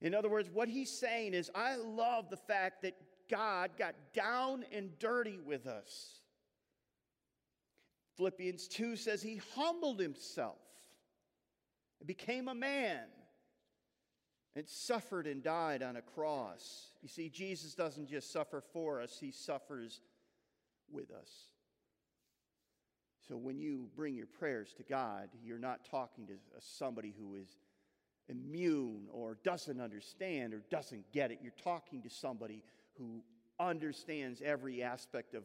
In 0.00 0.14
other 0.14 0.28
words, 0.28 0.50
what 0.52 0.68
he's 0.68 0.90
saying 0.90 1.34
is, 1.34 1.50
I 1.54 1.76
love 1.76 2.28
the 2.28 2.36
fact 2.36 2.82
that 2.82 2.94
God 3.30 3.70
got 3.78 3.94
down 4.12 4.64
and 4.72 4.98
dirty 4.98 5.38
with 5.38 5.66
us. 5.66 6.20
Philippians 8.16 8.68
2 8.68 8.96
says 8.96 9.22
he 9.22 9.40
humbled 9.54 10.00
himself 10.00 10.58
and 12.00 12.06
became 12.06 12.48
a 12.48 12.54
man 12.54 13.00
and 14.56 14.68
suffered 14.68 15.26
and 15.26 15.42
died 15.42 15.82
on 15.82 15.96
a 15.96 16.02
cross. 16.02 16.92
You 17.02 17.08
see, 17.08 17.28
Jesus 17.28 17.74
doesn't 17.74 18.08
just 18.08 18.32
suffer 18.32 18.62
for 18.72 19.00
us, 19.00 19.18
he 19.18 19.32
suffers 19.32 20.00
with 20.90 21.10
us. 21.10 21.48
So 23.26 23.36
when 23.36 23.58
you 23.58 23.88
bring 23.96 24.14
your 24.14 24.26
prayers 24.26 24.74
to 24.76 24.82
God, 24.82 25.30
you're 25.42 25.58
not 25.58 25.84
talking 25.90 26.26
to 26.26 26.34
somebody 26.60 27.14
who 27.18 27.34
is 27.34 27.48
immune 28.28 29.06
or 29.10 29.38
doesn't 29.44 29.80
understand 29.80 30.54
or 30.54 30.62
doesn't 30.70 31.10
get 31.12 31.30
it. 31.30 31.38
You're 31.42 31.52
talking 31.62 32.02
to 32.02 32.10
somebody 32.10 32.62
who 32.98 33.22
understands 33.58 34.42
every 34.44 34.82
aspect 34.82 35.34
of 35.34 35.42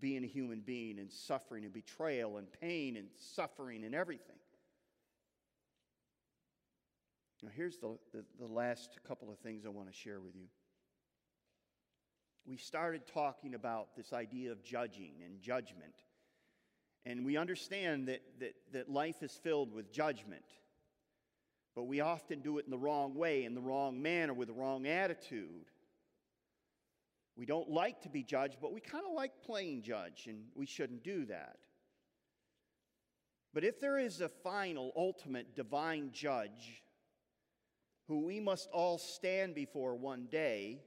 being 0.00 0.24
a 0.24 0.26
human 0.26 0.60
being 0.60 0.98
and 0.98 1.10
suffering 1.10 1.64
and 1.64 1.72
betrayal 1.72 2.38
and 2.38 2.46
pain 2.60 2.96
and 2.96 3.08
suffering 3.16 3.84
and 3.84 3.94
everything. 3.94 4.36
Now, 7.42 7.50
here's 7.54 7.76
the, 7.78 7.98
the, 8.12 8.24
the 8.40 8.46
last 8.46 8.98
couple 9.06 9.30
of 9.30 9.38
things 9.38 9.64
I 9.66 9.68
want 9.68 9.88
to 9.88 9.94
share 9.94 10.20
with 10.20 10.34
you. 10.34 10.46
We 12.46 12.56
started 12.56 13.02
talking 13.06 13.54
about 13.54 13.96
this 13.96 14.12
idea 14.12 14.52
of 14.52 14.62
judging 14.64 15.12
and 15.24 15.40
judgment. 15.40 15.94
And 17.04 17.24
we 17.24 17.36
understand 17.36 18.08
that, 18.08 18.22
that, 18.40 18.54
that 18.72 18.90
life 18.90 19.22
is 19.22 19.32
filled 19.32 19.72
with 19.72 19.92
judgment. 19.92 20.44
But 21.74 21.84
we 21.84 22.00
often 22.00 22.40
do 22.40 22.58
it 22.58 22.64
in 22.64 22.70
the 22.70 22.78
wrong 22.78 23.14
way, 23.14 23.44
in 23.44 23.54
the 23.54 23.60
wrong 23.60 24.00
manner, 24.00 24.32
with 24.32 24.48
the 24.48 24.54
wrong 24.54 24.86
attitude. 24.86 25.66
We 27.36 27.44
don't 27.44 27.68
like 27.68 28.00
to 28.02 28.08
be 28.08 28.22
judged, 28.22 28.56
but 28.60 28.72
we 28.72 28.80
kind 28.80 29.04
of 29.06 29.12
like 29.12 29.42
playing 29.44 29.82
judge, 29.82 30.26
and 30.26 30.44
we 30.54 30.64
shouldn't 30.64 31.04
do 31.04 31.26
that. 31.26 31.58
But 33.52 33.64
if 33.64 33.80
there 33.80 33.98
is 33.98 34.20
a 34.20 34.28
final, 34.28 34.92
ultimate, 34.96 35.54
divine 35.54 36.10
judge 36.12 36.82
who 38.08 38.24
we 38.24 38.40
must 38.40 38.68
all 38.72 38.98
stand 38.98 39.54
before 39.54 39.94
one 39.94 40.26
day, 40.30 40.82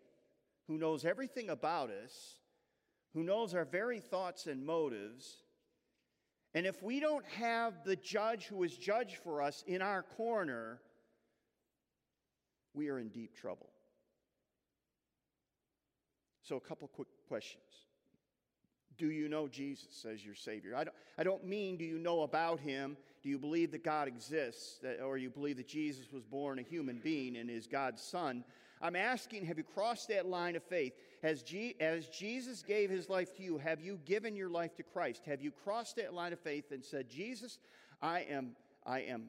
who 0.68 0.78
knows 0.78 1.06
everything 1.06 1.50
about 1.50 1.90
us, 1.90 2.40
who 3.14 3.24
knows 3.24 3.54
our 3.54 3.66
very 3.66 4.00
thoughts 4.00 4.48
and 4.48 4.66
motives, 4.66 5.44
and 6.54 6.66
if 6.66 6.82
we 6.82 7.00
don't 7.00 7.26
have 7.26 7.84
the 7.84 7.96
judge 7.96 8.46
who 8.46 8.64
is 8.64 8.76
judged 8.76 9.18
for 9.18 9.42
us 9.42 9.64
in 9.68 9.82
our 9.82 10.02
corner, 10.02 10.82
we 12.74 12.90
are 12.90 12.98
in 12.98 13.10
deep 13.10 13.36
trouble. 13.36 13.70
So, 16.50 16.58
a 16.58 16.60
couple 16.60 16.88
quick 16.88 17.08
questions. 17.28 17.62
Do 18.98 19.12
you 19.12 19.30
know 19.30 19.48
Jesus 19.48 20.04
as 20.12 20.26
your 20.26 20.34
Savior? 20.34 20.76
I 20.76 20.84
don't, 20.84 20.96
I 21.16 21.24
don't 21.24 21.46
mean 21.46 21.78
do 21.78 21.86
you 21.86 22.00
know 22.00 22.24
about 22.24 22.60
Him? 22.60 22.98
Do 23.22 23.30
you 23.30 23.38
believe 23.38 23.70
that 23.70 23.84
God 23.84 24.08
exists? 24.08 24.80
That, 24.82 25.00
or 25.00 25.20
you 25.20 25.30
believe 25.30 25.58
that 25.58 25.68
Jesus 25.68 26.12
was 26.12 26.24
born 26.24 26.58
a 26.58 26.64
human 26.64 27.02
being 27.04 27.38
and 27.38 27.52
is 27.52 27.68
God's 27.68 28.02
Son? 28.02 28.44
I'm 28.82 28.96
asking, 28.96 29.46
have 29.46 29.60
you 29.60 29.64
crossed 29.64 30.08
that 30.08 30.26
line 30.26 30.56
of 30.56 30.64
faith? 30.64 30.94
As, 31.22 31.44
G, 31.44 31.76
as 31.80 32.08
Jesus 32.08 32.64
gave 32.64 32.90
his 32.90 33.10
life 33.10 33.36
to 33.38 33.44
you, 33.44 33.60
have 33.60 33.80
you 33.80 34.00
given 34.06 34.36
your 34.36 34.50
life 34.50 34.76
to 34.78 34.84
Christ? 34.84 35.22
Have 35.28 35.44
you 35.44 35.52
crossed 35.52 35.98
that 35.98 36.16
line 36.16 36.34
of 36.34 36.40
faith 36.40 36.72
and 36.72 36.84
said, 36.84 37.12
Jesus, 37.12 37.60
I 38.02 38.22
am, 38.22 38.56
I 38.88 39.02
am 39.02 39.26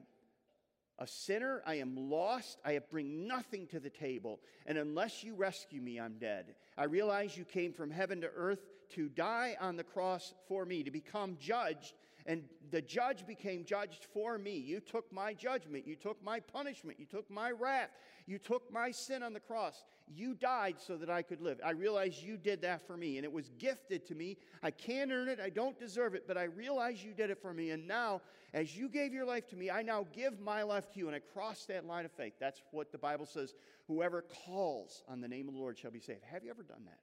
a 1.01 1.07
sinner. 1.07 1.63
I 1.67 1.77
am 1.77 2.11
lost. 2.11 2.59
I 2.65 2.79
bring 2.79 3.27
nothing 3.27 3.67
to 3.69 3.81
the 3.81 3.91
table. 3.91 4.39
And 4.67 4.79
unless 4.79 5.25
you 5.25 5.35
rescue 5.35 5.81
me, 5.81 5.99
I'm 5.99 6.19
dead. 6.19 6.55
I 6.77 6.85
realize 6.85 7.37
you 7.37 7.45
came 7.45 7.73
from 7.73 7.91
heaven 7.91 8.21
to 8.21 8.31
earth 8.35 8.61
to 8.91 9.09
die 9.09 9.57
on 9.61 9.77
the 9.77 9.85
cross 9.85 10.35
for 10.47 10.65
me, 10.65 10.83
to 10.83 10.91
become 10.91 11.37
judged. 11.41 11.95
And 12.31 12.45
the 12.71 12.81
judge 12.81 13.27
became 13.27 13.65
judged 13.65 14.07
for 14.15 14.39
me. 14.39 14.57
You 14.57 14.79
took 14.79 15.13
my 15.13 15.35
judgment. 15.35 15.85
You 15.85 15.97
took 15.97 16.23
my 16.23 16.39
punishment. 16.39 17.01
You 17.01 17.07
took 17.07 17.29
my 17.29 17.51
wrath. 17.51 17.89
You 18.25 18.39
took 18.39 18.73
my 18.73 18.93
sin 18.93 19.25
on 19.25 19.33
the 19.33 19.41
cross. 19.41 19.83
You 20.07 20.35
died 20.35 20.77
so 20.79 20.97
that 20.97 21.11
I 21.11 21.23
could 21.23 21.41
live. 21.41 21.59
I 21.65 21.73
realize 21.73 22.23
you 22.23 22.37
did 22.37 22.63
that 22.63 22.87
for 22.87 22.97
me, 22.97 23.17
and 23.17 23.25
it 23.25 23.33
was 23.33 23.51
gifted 23.59 24.07
to 24.07 24.15
me. 24.15 24.37
I 24.63 24.71
can't 24.71 25.11
earn 25.11 25.27
it. 25.27 25.41
I 25.41 25.51
don't 25.51 25.77
deserve 25.77 26.15
it, 26.15 26.29
but 26.29 26.39
I 26.39 26.45
realize 26.45 27.03
you 27.03 27.15
did 27.15 27.31
it 27.31 27.43
for 27.43 27.53
me. 27.53 27.71
And 27.71 27.89
now, 27.89 28.23
as 28.55 28.77
you 28.77 28.89
gave 28.89 29.13
your 29.13 29.25
life 29.25 29.49
to 29.49 29.57
me, 29.57 29.69
I 29.69 29.83
now 29.83 30.07
give 30.15 30.39
my 30.39 30.63
life 30.63 30.89
to 30.93 31.01
you, 31.01 31.09
and 31.09 31.17
I 31.17 31.19
cross 31.19 31.65
that 31.65 31.85
line 31.85 32.05
of 32.05 32.13
faith. 32.13 32.35
That's 32.39 32.63
what 32.71 32.93
the 32.93 32.99
Bible 32.99 33.27
says. 33.27 33.55
Whoever 33.89 34.23
calls 34.23 35.03
on 35.09 35.21
the 35.21 35.27
name 35.27 35.49
of 35.49 35.55
the 35.55 35.61
Lord 35.61 35.77
shall 35.77 35.91
be 35.91 35.99
saved. 35.99 36.23
Have 36.31 36.45
you 36.45 36.51
ever 36.51 36.63
done 36.63 36.85
that? 36.85 36.99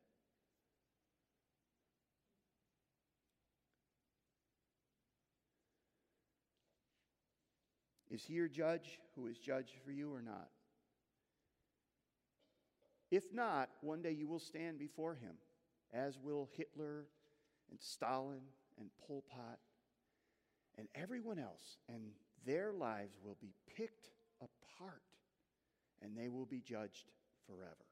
Is 8.17 8.23
he 8.23 8.33
your 8.33 8.47
judge 8.47 8.99
who 9.15 9.27
is 9.27 9.37
judged 9.37 9.75
for 9.85 9.91
you 9.91 10.11
or 10.11 10.23
not? 10.23 10.49
If 13.11 13.31
not, 13.31 13.69
one 13.81 14.01
day 14.01 14.11
you 14.11 14.27
will 14.27 14.39
stand 14.39 14.79
before 14.79 15.13
him, 15.13 15.35
as 15.93 16.17
will 16.17 16.49
Hitler 16.57 17.05
and 17.69 17.79
Stalin 17.79 18.41
and 18.79 18.89
Pol 19.05 19.23
Pot 19.29 19.59
and 20.79 20.87
everyone 20.95 21.37
else, 21.37 21.77
and 21.87 22.01
their 22.43 22.73
lives 22.73 23.19
will 23.23 23.37
be 23.39 23.53
picked 23.75 24.09
apart 24.41 25.03
and 26.01 26.17
they 26.17 26.27
will 26.27 26.47
be 26.47 26.59
judged 26.59 27.11
forever. 27.45 27.85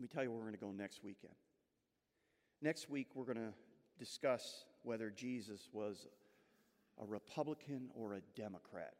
Let 0.00 0.02
me 0.02 0.08
tell 0.12 0.24
you 0.24 0.30
where 0.32 0.38
we're 0.38 0.46
going 0.46 0.58
to 0.58 0.60
go 0.60 0.72
next 0.72 1.04
weekend. 1.04 1.34
Next 2.60 2.90
week, 2.90 3.10
we're 3.14 3.24
going 3.24 3.36
to 3.36 3.54
discuss 4.00 4.64
whether 4.84 5.10
Jesus 5.10 5.68
was 5.72 6.06
a 7.02 7.06
Republican 7.06 7.88
or 7.94 8.14
a 8.14 8.20
Democrat. 8.36 8.94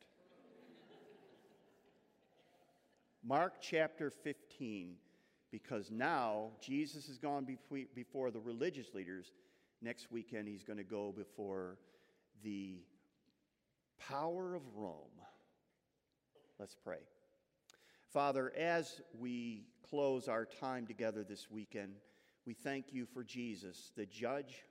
Mark 3.23 3.55
chapter 3.61 4.11
15, 4.11 4.97
because 5.51 5.91
now 5.91 6.51
Jesus 6.61 7.07
has 7.07 7.19
gone 7.19 7.47
before 7.95 8.31
the 8.31 8.41
religious 8.41 8.93
leaders. 8.93 9.33
Next 9.81 10.11
weekend, 10.11 10.49
he's 10.49 10.65
going 10.65 10.79
to 10.79 10.85
go 10.85 11.13
before 11.17 11.79
the 12.43 12.83
power 13.99 14.55
of 14.55 14.63
Rome. 14.75 15.21
Let's 16.59 16.75
pray. 16.75 16.99
Father, 18.13 18.53
as 18.57 19.01
we 19.19 19.67
close 19.89 20.29
our 20.29 20.45
time 20.45 20.87
together 20.87 21.25
this 21.25 21.51
weekend, 21.51 21.95
we 22.47 22.55
thank 22.55 22.93
you 22.93 23.07
for 23.07 23.25
Jesus, 23.25 23.93
the 23.97 24.07
judge 24.07 24.65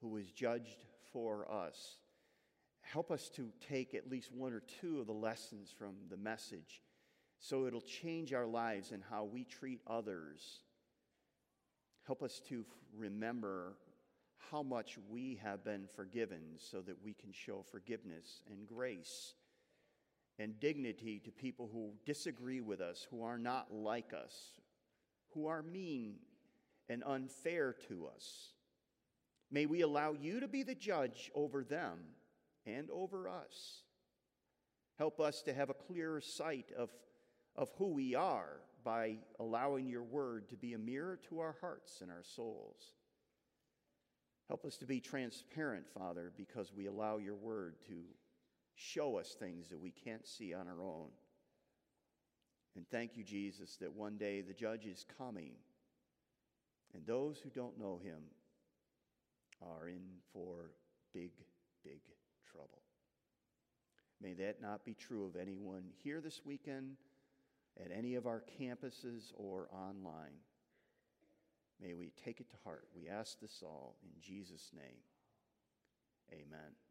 who 0.00 0.16
is 0.16 0.30
judged 0.30 0.84
for 1.12 1.50
us. 1.50 1.98
Help 2.80 3.10
us 3.10 3.28
to 3.30 3.50
take 3.68 3.94
at 3.94 4.10
least 4.10 4.32
one 4.32 4.52
or 4.52 4.62
two 4.80 5.00
of 5.00 5.06
the 5.06 5.12
lessons 5.12 5.74
from 5.76 5.94
the 6.08 6.16
message 6.16 6.82
so 7.38 7.66
it'll 7.66 7.80
change 7.80 8.32
our 8.32 8.46
lives 8.46 8.92
and 8.92 9.02
how 9.10 9.24
we 9.24 9.44
treat 9.44 9.80
others. 9.86 10.60
Help 12.06 12.22
us 12.22 12.40
to 12.48 12.64
remember 12.96 13.76
how 14.50 14.62
much 14.62 14.98
we 15.08 15.38
have 15.42 15.64
been 15.64 15.86
forgiven 15.94 16.40
so 16.56 16.80
that 16.80 17.02
we 17.02 17.12
can 17.12 17.32
show 17.32 17.62
forgiveness 17.70 18.42
and 18.50 18.66
grace 18.66 19.34
and 20.38 20.60
dignity 20.60 21.20
to 21.24 21.30
people 21.30 21.68
who 21.72 21.92
disagree 22.04 22.60
with 22.60 22.80
us, 22.80 23.06
who 23.10 23.22
are 23.22 23.38
not 23.38 23.72
like 23.72 24.12
us, 24.12 24.60
who 25.32 25.46
are 25.46 25.62
mean 25.62 26.16
and 26.88 27.02
unfair 27.04 27.74
to 27.88 28.06
us. 28.14 28.52
May 29.50 29.66
we 29.66 29.82
allow 29.82 30.12
you 30.12 30.40
to 30.40 30.48
be 30.48 30.62
the 30.62 30.74
judge 30.74 31.30
over 31.34 31.62
them 31.62 31.98
and 32.64 32.90
over 32.90 33.28
us. 33.28 33.82
Help 34.98 35.20
us 35.20 35.42
to 35.42 35.54
have 35.54 35.70
a 35.70 35.74
clearer 35.74 36.20
sight 36.20 36.72
of 36.76 36.90
of 37.56 37.70
who 37.78 37.88
we 37.88 38.14
are 38.14 38.60
by 38.84 39.16
allowing 39.40 39.88
your 39.88 40.02
word 40.02 40.48
to 40.50 40.56
be 40.56 40.74
a 40.74 40.78
mirror 40.78 41.18
to 41.28 41.40
our 41.40 41.56
hearts 41.60 42.00
and 42.02 42.10
our 42.10 42.22
souls. 42.22 42.92
Help 44.48 44.64
us 44.64 44.76
to 44.76 44.86
be 44.86 45.00
transparent, 45.00 45.86
Father, 45.88 46.32
because 46.36 46.72
we 46.72 46.86
allow 46.86 47.16
your 47.16 47.34
word 47.34 47.74
to 47.88 47.94
show 48.76 49.16
us 49.16 49.34
things 49.34 49.68
that 49.70 49.80
we 49.80 49.90
can't 49.90 50.26
see 50.26 50.54
on 50.54 50.68
our 50.68 50.82
own. 50.82 51.08
And 52.76 52.86
thank 52.88 53.16
you, 53.16 53.24
Jesus, 53.24 53.76
that 53.76 53.92
one 53.92 54.18
day 54.18 54.42
the 54.42 54.52
judge 54.52 54.86
is 54.86 55.04
coming, 55.18 55.52
and 56.94 57.04
those 57.06 57.38
who 57.38 57.48
don't 57.48 57.78
know 57.78 57.98
him 57.98 58.20
are 59.62 59.88
in 59.88 60.02
for 60.32 60.72
big, 61.12 61.32
big 61.84 62.00
trouble. 62.50 62.82
May 64.20 64.34
that 64.34 64.62
not 64.62 64.84
be 64.84 64.94
true 64.94 65.26
of 65.26 65.36
anyone 65.36 65.84
here 66.02 66.20
this 66.20 66.40
weekend 66.44 66.96
at 67.78 67.90
any 67.96 68.14
of 68.14 68.26
our 68.26 68.42
campuses 68.60 69.32
or 69.34 69.68
online. 69.72 70.40
May 71.80 71.94
we 71.94 72.12
take 72.24 72.40
it 72.40 72.48
to 72.50 72.56
heart. 72.64 72.88
We 72.94 73.08
ask 73.08 73.38
this 73.40 73.62
all 73.62 73.96
in 74.02 74.10
Jesus' 74.20 74.70
name. 74.74 74.96
Amen. 76.32 76.85